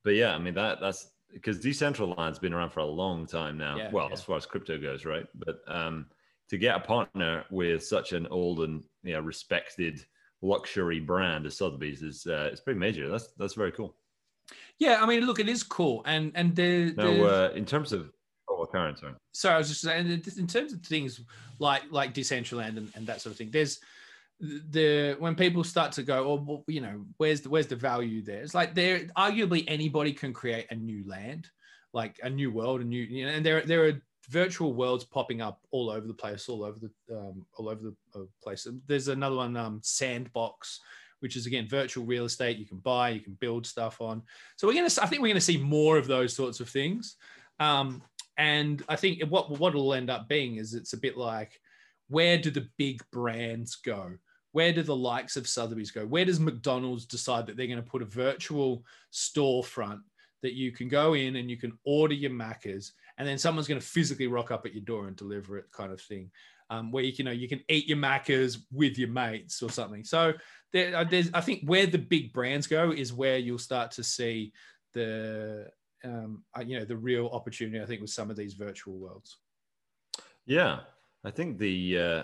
[0.03, 3.77] but yeah, I mean that that's because Decentraland's been around for a long time now.
[3.77, 4.13] Yeah, well, yeah.
[4.13, 5.27] as far as crypto goes, right?
[5.35, 6.07] But um,
[6.49, 10.03] to get a partner with such an old and you know, respected
[10.41, 13.07] luxury brand as Sotheby's is uh, it's pretty major.
[13.09, 13.95] That's that's very cool.
[14.79, 18.11] Yeah, I mean, look, it is cool, and and the, no, uh, in terms of
[18.49, 19.13] oh, Karen, sorry.
[19.33, 21.21] Sorry, I was just saying, in terms of things
[21.59, 23.51] like like Decentraland and, and that sort of thing.
[23.51, 23.79] There's
[24.39, 28.21] the when people start to go, oh, well, you know, where's the where's the value
[28.21, 28.41] there?
[28.41, 31.49] It's like there, arguably anybody can create a new land,
[31.93, 35.41] like a new world, a new, you know, and there there are virtual worlds popping
[35.41, 38.67] up all over the place, all over the um, all over the uh, place.
[38.87, 40.81] There's another one, um, Sandbox,
[41.25, 44.21] which is again virtual real estate you can buy, you can build stuff on.
[44.57, 47.15] So we're gonna, I think we're gonna see more of those sorts of things.
[47.59, 48.03] Um,
[48.37, 51.59] and I think what what it'll end up being is it's a bit like
[52.09, 54.11] where do the big brands go?
[54.51, 56.05] Where do the likes of Sotheby's go?
[56.05, 60.01] Where does McDonald's decide that they're going to put a virtual storefront
[60.43, 63.81] that you can go in and you can order your Maccas, and then someone's going
[63.81, 66.29] to physically rock up at your door and deliver it, kind of thing
[66.69, 70.03] um, where you, you know you can eat your Maccas with your mates or something.
[70.03, 70.33] So
[70.75, 74.51] there, uh, I think where the big brands go is where you'll start to see
[74.93, 75.69] the
[76.03, 77.81] um, uh, you know the real opportunity.
[77.81, 79.37] I think with some of these virtual worlds.
[80.45, 80.81] Yeah,
[81.23, 82.23] I think the uh,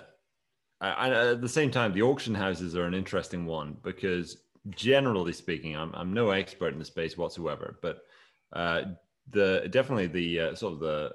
[0.81, 4.37] I, at the same time the auction houses are an interesting one because
[4.69, 8.01] generally speaking, I'm I'm no expert in the space whatsoever, but
[8.51, 8.81] uh,
[9.29, 11.11] the definitely the uh, sort of the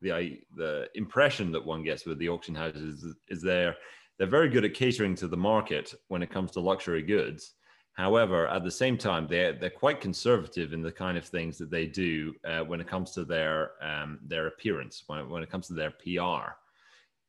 [0.00, 3.76] the the impression that one gets with the auction houses is, is they're
[4.22, 7.54] they're very good at catering to the market when it comes to luxury goods.
[7.94, 11.72] However, at the same time, they're they're quite conservative in the kind of things that
[11.72, 15.66] they do uh, when it comes to their um, their appearance, when, when it comes
[15.66, 16.52] to their PR.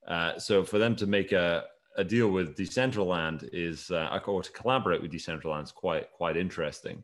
[0.07, 1.63] Uh, so for them to make a,
[1.97, 7.03] a deal with Decentraland is, uh, or to collaborate with Decentraland is quite quite interesting.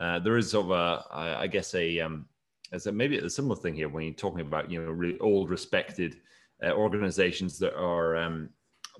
[0.00, 2.26] Uh, there is sort of a, I, I guess a um,
[2.72, 5.48] as a, maybe a similar thing here when you're talking about you know really old
[5.48, 6.16] respected
[6.60, 8.50] uh, organizations that are um,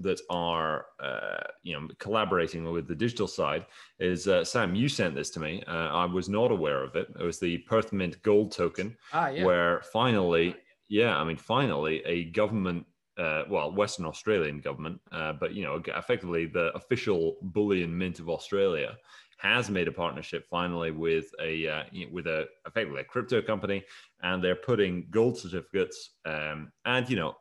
[0.01, 3.67] that are uh, you know collaborating with the digital side
[3.99, 4.75] is uh, Sam.
[4.75, 5.63] You sent this to me.
[5.67, 7.09] Uh, I was not aware of it.
[7.19, 9.45] It was the Perth Mint Gold token, ah, yeah.
[9.45, 10.57] where finally,
[10.89, 12.87] yeah, I mean, finally, a government
[13.19, 18.29] uh, well, Western Australian government, uh, but you know, effectively the official bullion mint of
[18.29, 18.97] Australia
[19.39, 21.83] has made a partnership finally with a uh,
[22.13, 23.83] with a effectively a crypto company,
[24.23, 26.11] and they're putting gold certificates.
[26.25, 27.35] Um, and you know,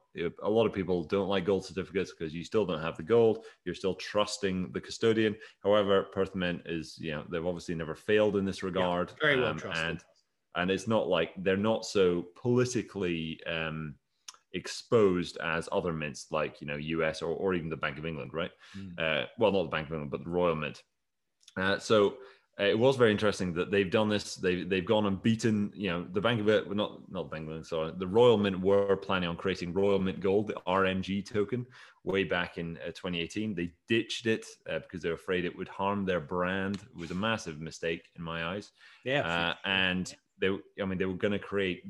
[0.44, 3.46] a lot of people don't like gold certificates because you still don't have the gold.
[3.66, 5.36] You're still trusting the custodian.
[5.64, 9.10] However, Perth Mint is you know they've obviously never failed in this regard.
[9.10, 9.86] Yeah, very well um, trusted.
[9.86, 10.00] And
[10.56, 13.40] and it's not like they're not so politically.
[13.46, 13.96] Um,
[14.54, 18.32] exposed as other mints like you know US or, or even the Bank of England,
[18.34, 18.50] right?
[18.78, 18.98] Mm.
[18.98, 20.82] Uh, well, not the Bank of England, but the Royal Mint.
[21.58, 22.16] Uh, so
[22.60, 24.36] it was very interesting that they've done this.
[24.36, 27.50] They they've gone and beaten you know the Bank of it, not not Bank of
[27.50, 31.68] England, sorry, the Royal Mint were planning on creating Royal Mint Gold, the RMG token,
[32.04, 33.54] way back in uh, 2018.
[33.54, 36.76] They ditched it uh, because they're afraid it would harm their brand.
[36.76, 38.72] It was a massive mistake in my eyes.
[39.04, 40.50] Yeah, uh, and they,
[40.82, 41.84] I mean, they were going to create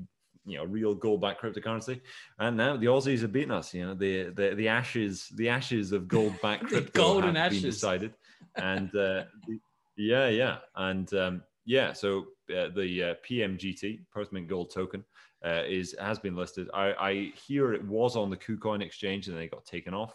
[0.46, 2.00] you know real gold backed cryptocurrency
[2.40, 5.92] and now the aussies have beaten us you know the the, the ashes the ashes
[5.92, 7.62] of gold backed crypto golden have ashes.
[7.62, 8.14] been decided
[8.56, 9.60] and uh, the,
[9.98, 14.00] yeah yeah and um, yeah so uh, the uh, pmgt
[14.32, 15.04] Mint gold token
[15.46, 19.36] uh, is has been listed I, I hear it was on the kucoin exchange and
[19.36, 20.14] then it got taken off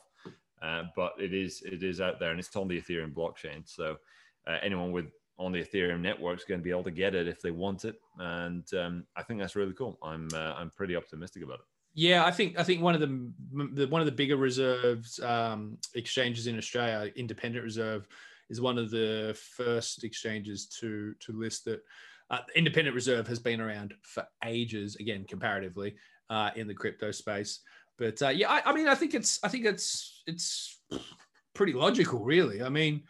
[0.62, 3.96] uh, but it is it is out there and it's on the ethereum blockchain so
[4.46, 5.06] uh, anyone with
[5.38, 7.84] on the Ethereum network is going to be able to get it if they want
[7.84, 9.98] it, and um, I think that's really cool.
[10.02, 11.64] I'm uh, I'm pretty optimistic about it.
[11.94, 13.32] Yeah, I think I think one of the,
[13.74, 18.06] the one of the bigger reserves um, exchanges in Australia, Independent Reserve,
[18.52, 21.80] is one of the first exchanges to to list that.
[22.30, 25.94] Uh, Independent Reserve has been around for ages, again comparatively
[26.30, 27.60] uh, in the crypto space.
[27.98, 30.80] But uh, yeah, I, I mean, I think it's I think it's it's
[31.54, 32.62] pretty logical, really.
[32.62, 33.02] I mean,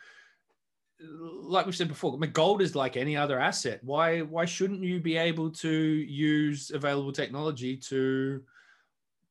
[1.00, 3.80] like we said before, I mean, gold is like any other asset.
[3.82, 8.42] Why why shouldn't you be able to use available technology to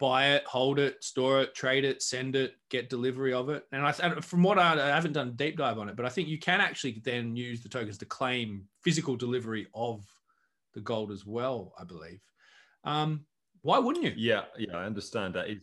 [0.01, 3.65] buy it, hold it, store it, trade it, send it, get delivery of it?
[3.71, 6.09] And I, from what I, I haven't done a deep dive on it, but I
[6.09, 10.03] think you can actually then use the tokens to claim physical delivery of
[10.73, 11.73] the gold as well.
[11.79, 12.19] I believe.
[12.83, 13.25] Um,
[13.61, 14.13] why wouldn't you?
[14.17, 15.49] Yeah, yeah, I understand that.
[15.49, 15.59] It,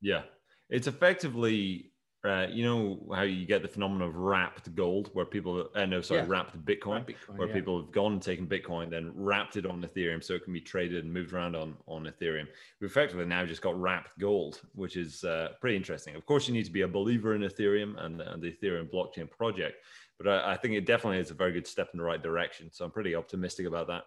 [0.00, 0.22] yeah,
[0.70, 1.89] it's effectively
[2.22, 6.02] uh, you know how you get the phenomenon of wrapped gold, where people, uh, no,
[6.02, 6.26] sorry, yeah.
[6.28, 7.54] wrapped Bitcoin, Bitcoin where yeah.
[7.54, 10.60] people have gone and taken Bitcoin, then wrapped it on Ethereum, so it can be
[10.60, 12.46] traded and moved around on on Ethereum.
[12.78, 16.14] We've effectively now just got wrapped gold, which is uh, pretty interesting.
[16.14, 19.30] Of course, you need to be a believer in Ethereum and, and the Ethereum blockchain
[19.30, 19.76] project,
[20.18, 22.70] but I, I, think it definitely is a very good step in the right direction.
[22.70, 24.04] So I'm pretty optimistic about that.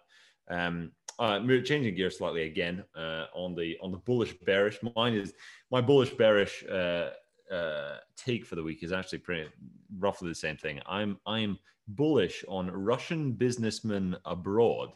[0.49, 4.79] Um, uh, changing gears slightly again uh, on the on the bullish bearish.
[4.95, 5.33] Mine is
[5.71, 7.09] my bullish bearish uh,
[7.51, 9.49] uh, take for the week is actually pretty
[9.99, 10.79] roughly the same thing.
[10.85, 14.89] I'm I'm bullish on Russian businessmen abroad,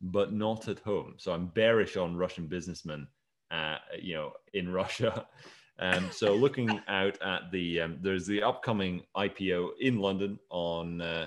[0.00, 1.14] but not at home.
[1.18, 3.06] So I'm bearish on Russian businessmen,
[3.50, 5.26] uh, you know, in Russia.
[5.78, 11.26] Um, so looking out at the um, there's the upcoming IPO in London on uh,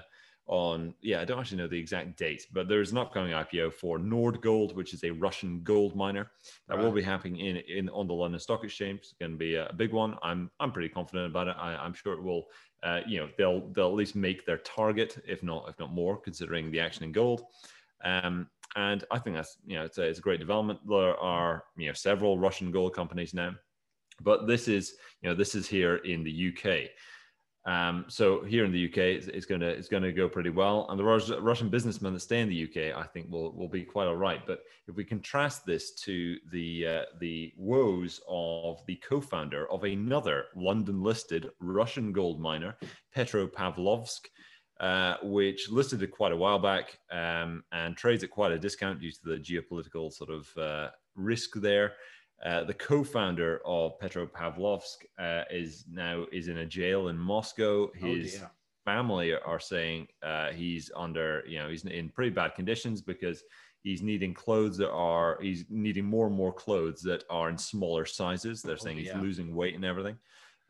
[0.49, 3.99] on yeah I don't actually know the exact date, but there's an upcoming IPO for
[3.99, 6.31] Nordgold, which is a Russian gold miner
[6.67, 6.83] that right.
[6.83, 8.99] will be happening in in on the London Stock Exchange.
[8.99, 10.17] It's going to be a big one.
[10.23, 11.55] I'm I'm pretty confident about it.
[11.57, 12.47] I, am sure it will.
[12.81, 16.17] Uh, you know they'll they'll at least make their target, if not if not more,
[16.17, 17.43] considering the action in gold.
[18.03, 20.79] Um, and I think that's you know it's a, it's a great development.
[20.87, 23.53] There are you know several Russian gold companies now,
[24.21, 26.89] but this is you know this is here in the UK.
[27.69, 31.03] Um, so here in the UK, it's, to it's to go pretty well, and the
[31.39, 34.41] Russian businessmen that stay in the UK, I think, will will be quite all right.
[34.43, 40.45] But if we contrast this to the uh, the woes of the co-founder of another
[40.55, 42.75] London-listed Russian gold miner,
[43.15, 44.21] Petropavlovsk,
[44.79, 48.99] uh, which listed it quite a while back um, and trades at quite a discount
[48.99, 51.93] due to the geopolitical sort of uh, risk there.
[52.45, 57.87] Uh, the co-founder of Petropavlovsk uh, is now is in a jail in Moscow.
[57.87, 58.47] Oh, His oh
[58.85, 63.43] family are saying uh, he's under, you know, he's in pretty bad conditions because
[63.83, 68.05] he's needing clothes that are he's needing more and more clothes that are in smaller
[68.05, 68.61] sizes.
[68.61, 70.17] They're oh, saying he's losing weight and everything.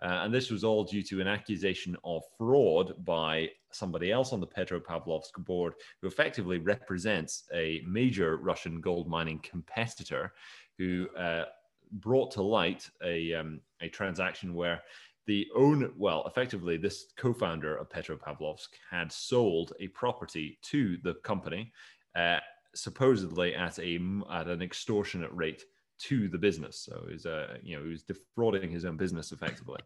[0.02, 4.40] Uh, and this was all due to an accusation of fraud by somebody else on
[4.40, 10.34] the Petropavlovsk board, who effectively represents a major Russian gold mining competitor
[10.78, 11.44] who uh,
[11.92, 14.82] brought to light a, um, a transaction where
[15.28, 21.72] the own well effectively this co-founder of petropavlovsk had sold a property to the company
[22.16, 22.38] uh,
[22.74, 24.00] supposedly at a
[24.32, 25.64] at an extortionate rate
[26.00, 26.80] to the business.
[26.80, 29.82] So he's uh, you know he was defrauding his own business effectively.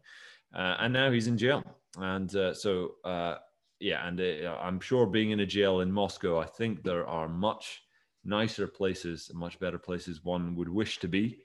[0.54, 1.64] Uh, and now he's in jail.
[1.98, 3.36] And uh, so uh,
[3.80, 7.28] yeah and uh, i'm sure being in a jail in moscow i think there are
[7.28, 7.82] much
[8.24, 11.38] nicer places much better places one would wish to be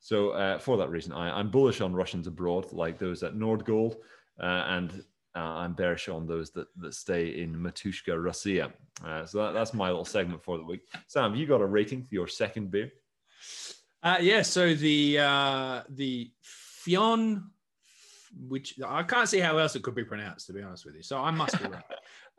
[0.00, 3.96] So uh, for that reason, I, am bullish on Russians abroad, like those at Nordgold,
[4.40, 8.72] uh, and uh, I'm bearish on those that, that stay in Matushka Russia.
[9.04, 10.82] Uh, so that, that's my little segment for the week.
[11.06, 12.90] Sam, you got a rating for your second beer?
[14.02, 17.50] Uh, yeah, so the uh, the Fionn,
[18.48, 21.02] which I can't see how else it could be pronounced, to be honest with you.
[21.02, 21.82] So I must be right.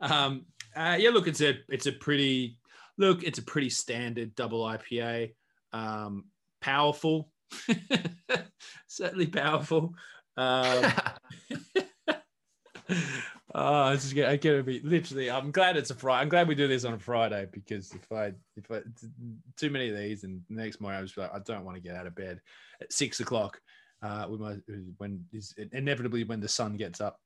[0.00, 2.58] um, uh, yeah, look, it's a it's a pretty
[2.96, 5.34] look, it's a pretty standard double IPA.
[5.72, 6.24] Um,
[6.60, 7.30] powerful,
[8.86, 9.94] certainly powerful.
[10.36, 10.92] Um,
[13.54, 15.30] oh, this is gonna, gonna be literally.
[15.30, 16.22] I'm glad it's a Friday.
[16.22, 18.82] I'm glad we do this on a Friday because if I if I
[19.56, 21.82] too many of these and the next morning I was like, I don't want to
[21.82, 22.40] get out of bed
[22.80, 23.60] at six o'clock.
[24.00, 24.56] Uh, with my
[24.98, 27.20] when is inevitably when the sun gets up.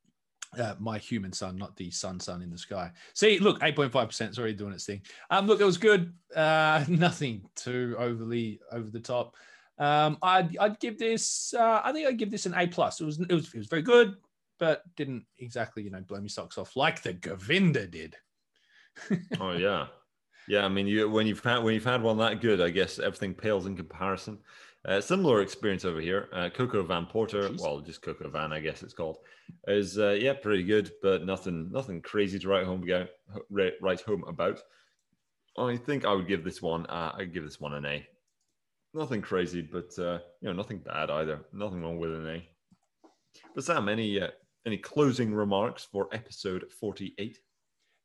[0.58, 2.90] Uh, my human sun, not the sun sun in the sky.
[3.14, 5.00] See, look, 8.5% is already doing its thing.
[5.30, 6.12] Um, look, it was good.
[6.36, 9.34] Uh, nothing too overly over the top.
[9.78, 11.54] Um, I'd, I'd give this.
[11.54, 13.00] Uh, I think I'd give this an A plus.
[13.00, 14.16] It was it was it was very good
[14.62, 18.14] but didn't exactly, you know, blow me socks off like the Govinda did.
[19.40, 19.88] oh yeah,
[20.46, 20.64] yeah.
[20.64, 23.34] I mean, you when you've had when you've had one that good, I guess everything
[23.34, 24.38] pales in comparison.
[24.84, 26.28] Uh, similar experience over here.
[26.32, 27.60] Uh, Coco Van Porter, Jeez.
[27.60, 29.18] well, just Coco Van, I guess it's called,
[29.66, 33.08] is uh, yeah, pretty good, but nothing, nothing crazy to write home about.
[33.80, 34.60] Write home about.
[35.58, 36.86] I think I would give this one.
[36.86, 38.06] Uh, I'd give this one an A.
[38.94, 41.40] Nothing crazy, but uh, you know, nothing bad either.
[41.52, 42.48] Nothing wrong with an A.
[43.54, 44.28] But Sam, any uh,
[44.66, 47.38] any closing remarks for episode 48?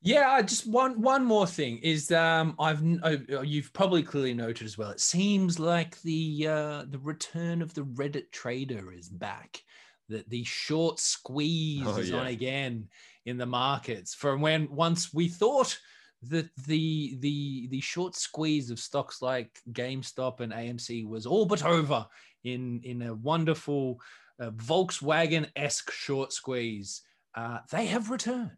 [0.01, 4.77] Yeah, just one one more thing is um, I've uh, you've probably clearly noted as
[4.77, 4.91] well.
[4.91, 9.61] It seems like the uh, the return of the Reddit trader is back.
[10.09, 12.19] That the short squeeze oh, is yeah.
[12.19, 12.87] on again
[13.25, 14.15] in the markets.
[14.15, 15.77] From when once we thought
[16.23, 21.63] that the the the short squeeze of stocks like GameStop and AMC was all but
[21.63, 22.07] over
[22.43, 23.99] in in a wonderful
[24.39, 27.01] uh, Volkswagen esque short squeeze,
[27.35, 28.51] uh, they have returned.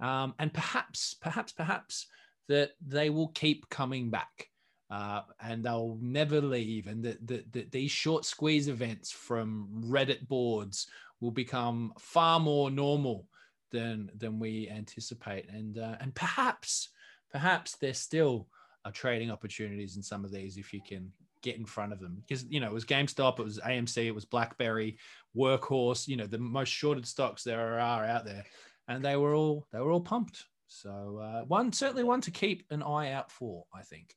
[0.00, 2.06] Um, and perhaps, perhaps, perhaps
[2.48, 4.48] that they will keep coming back.
[4.90, 10.26] Uh, and they'll never leave, and that the, the, these short squeeze events from Reddit
[10.26, 10.88] boards
[11.20, 13.26] will become far more normal
[13.70, 16.88] than than we anticipate, and uh, and perhaps
[17.30, 18.48] perhaps there's still
[18.84, 21.12] are trading opportunities in some of these if you can
[21.42, 24.14] get in front of them because you know it was GameStop, it was AMC, it
[24.14, 24.98] was BlackBerry,
[25.36, 28.44] Workhorse, you know the most shorted stocks there are out there,
[28.88, 30.44] and they were all they were all pumped.
[30.66, 34.14] So uh, one certainly one to keep an eye out for, I think.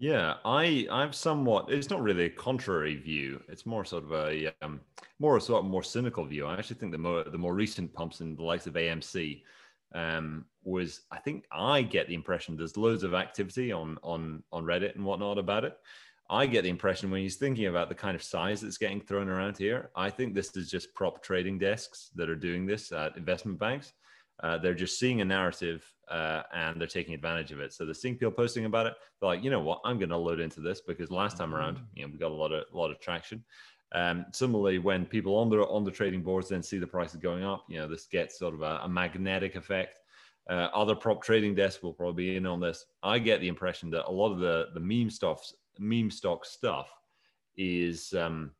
[0.00, 1.70] Yeah, I I've somewhat.
[1.70, 3.42] It's not really a contrary view.
[3.48, 4.80] It's more sort of a um,
[5.18, 6.46] more a sort of more cynical view.
[6.46, 9.42] I actually think the more the more recent pumps in the likes of AMC
[9.94, 14.64] um, was I think I get the impression there's loads of activity on on on
[14.64, 15.76] Reddit and whatnot about it.
[16.30, 19.28] I get the impression when he's thinking about the kind of size that's getting thrown
[19.28, 23.18] around here, I think this is just prop trading desks that are doing this at
[23.18, 23.92] investment banks.
[24.42, 27.72] Uh, they're just seeing a narrative uh, and they're taking advantage of it.
[27.72, 28.94] So they're seeing people posting about it.
[29.20, 31.76] They're like, you know what, I'm going to load into this because last time around,
[31.76, 31.84] mm.
[31.94, 33.44] you know, we got a lot of a lot of traction.
[33.92, 37.44] Um, similarly, when people on the on the trading boards then see the prices going
[37.44, 40.00] up, you know, this gets sort of a, a magnetic effect.
[40.48, 42.86] Uh, other prop trading desks will probably be in on this.
[43.02, 46.88] I get the impression that a lot of the the meme stuff, meme stock stuff,
[47.56, 48.52] is um,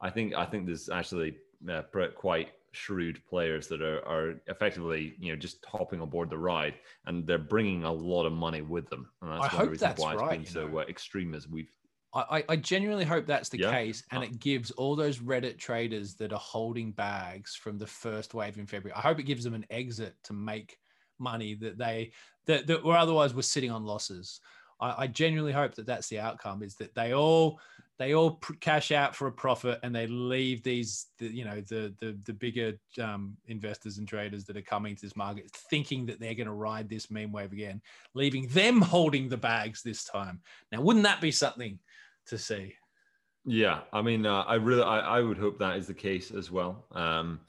[0.00, 1.36] I think I think there's actually
[1.70, 1.82] uh,
[2.14, 6.74] quite shrewd players that are, are effectively you know just hopping on board the ride
[7.06, 9.72] and they're bringing a lot of money with them and that's I one of the
[9.72, 11.70] reasons why it's right, been so uh, extreme as we've
[12.14, 13.70] I, I genuinely hope that's the yeah.
[13.70, 18.32] case, and it gives all those Reddit traders that are holding bags from the first
[18.32, 18.96] wave in February.
[18.96, 20.78] I hope it gives them an exit to make
[21.18, 22.12] money that they
[22.46, 24.40] that, that were otherwise were sitting on losses.
[24.80, 27.60] I, I genuinely hope that that's the outcome is that they all
[27.98, 31.94] they all cash out for a profit and they leave these the, you know the
[32.00, 36.20] the, the bigger um, investors and traders that are coming to this market thinking that
[36.20, 37.80] they're going to ride this meme wave again
[38.14, 40.40] leaving them holding the bags this time
[40.72, 41.78] now wouldn't that be something
[42.26, 42.74] to see.
[43.44, 46.50] Yeah, I mean, uh, I really, I, I would hope that is the case as
[46.50, 46.84] well.
[46.92, 47.40] Um,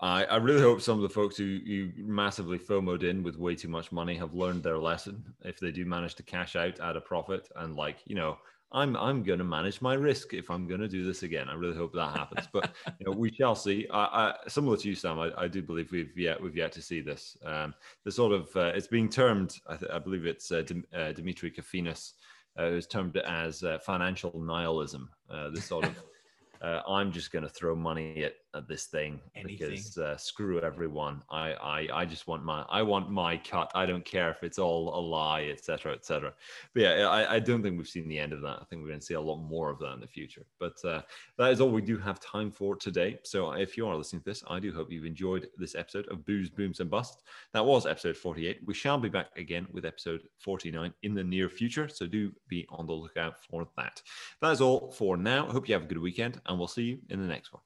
[0.00, 3.54] I, I really hope some of the folks who you massively FOMOed in with way
[3.54, 5.22] too much money have learned their lesson.
[5.44, 8.38] If they do manage to cash out at a profit and like, you know,
[8.72, 11.48] I'm I'm going to manage my risk if I'm going to do this again.
[11.48, 13.88] I really hope that happens, but you know, we shall see.
[13.92, 16.82] I, I, similar to you, Sam, I, I, do believe we've yet we've yet to
[16.82, 17.36] see this.
[17.44, 20.62] Um, the sort of uh, it's being termed, I, th- I believe it's uh,
[20.94, 22.12] uh, Demetri Kofinas
[22.58, 25.08] uh, it was termed as uh, financial nihilism.
[25.30, 26.02] Uh, this sort of,
[26.62, 29.70] uh, I'm just going to throw money at at this thing Anything.
[29.70, 31.22] because uh, screw everyone.
[31.30, 33.70] I, I I just want my I want my cut.
[33.74, 35.92] I don't care if it's all a lie, etc.
[35.92, 36.32] etc.
[36.74, 38.58] But yeah, I, I don't think we've seen the end of that.
[38.60, 40.44] I think we're going to see a lot more of that in the future.
[40.58, 41.02] But uh,
[41.38, 43.18] that is all we do have time for today.
[43.22, 46.24] So if you are listening to this, I do hope you've enjoyed this episode of
[46.26, 47.22] Booze, Booms, and Busts.
[47.52, 48.60] That was episode 48.
[48.66, 51.88] We shall be back again with episode 49 in the near future.
[51.88, 54.02] So do be on the lookout for that.
[54.40, 55.46] That is all for now.
[55.46, 57.62] Hope you have a good weekend, and we'll see you in the next one.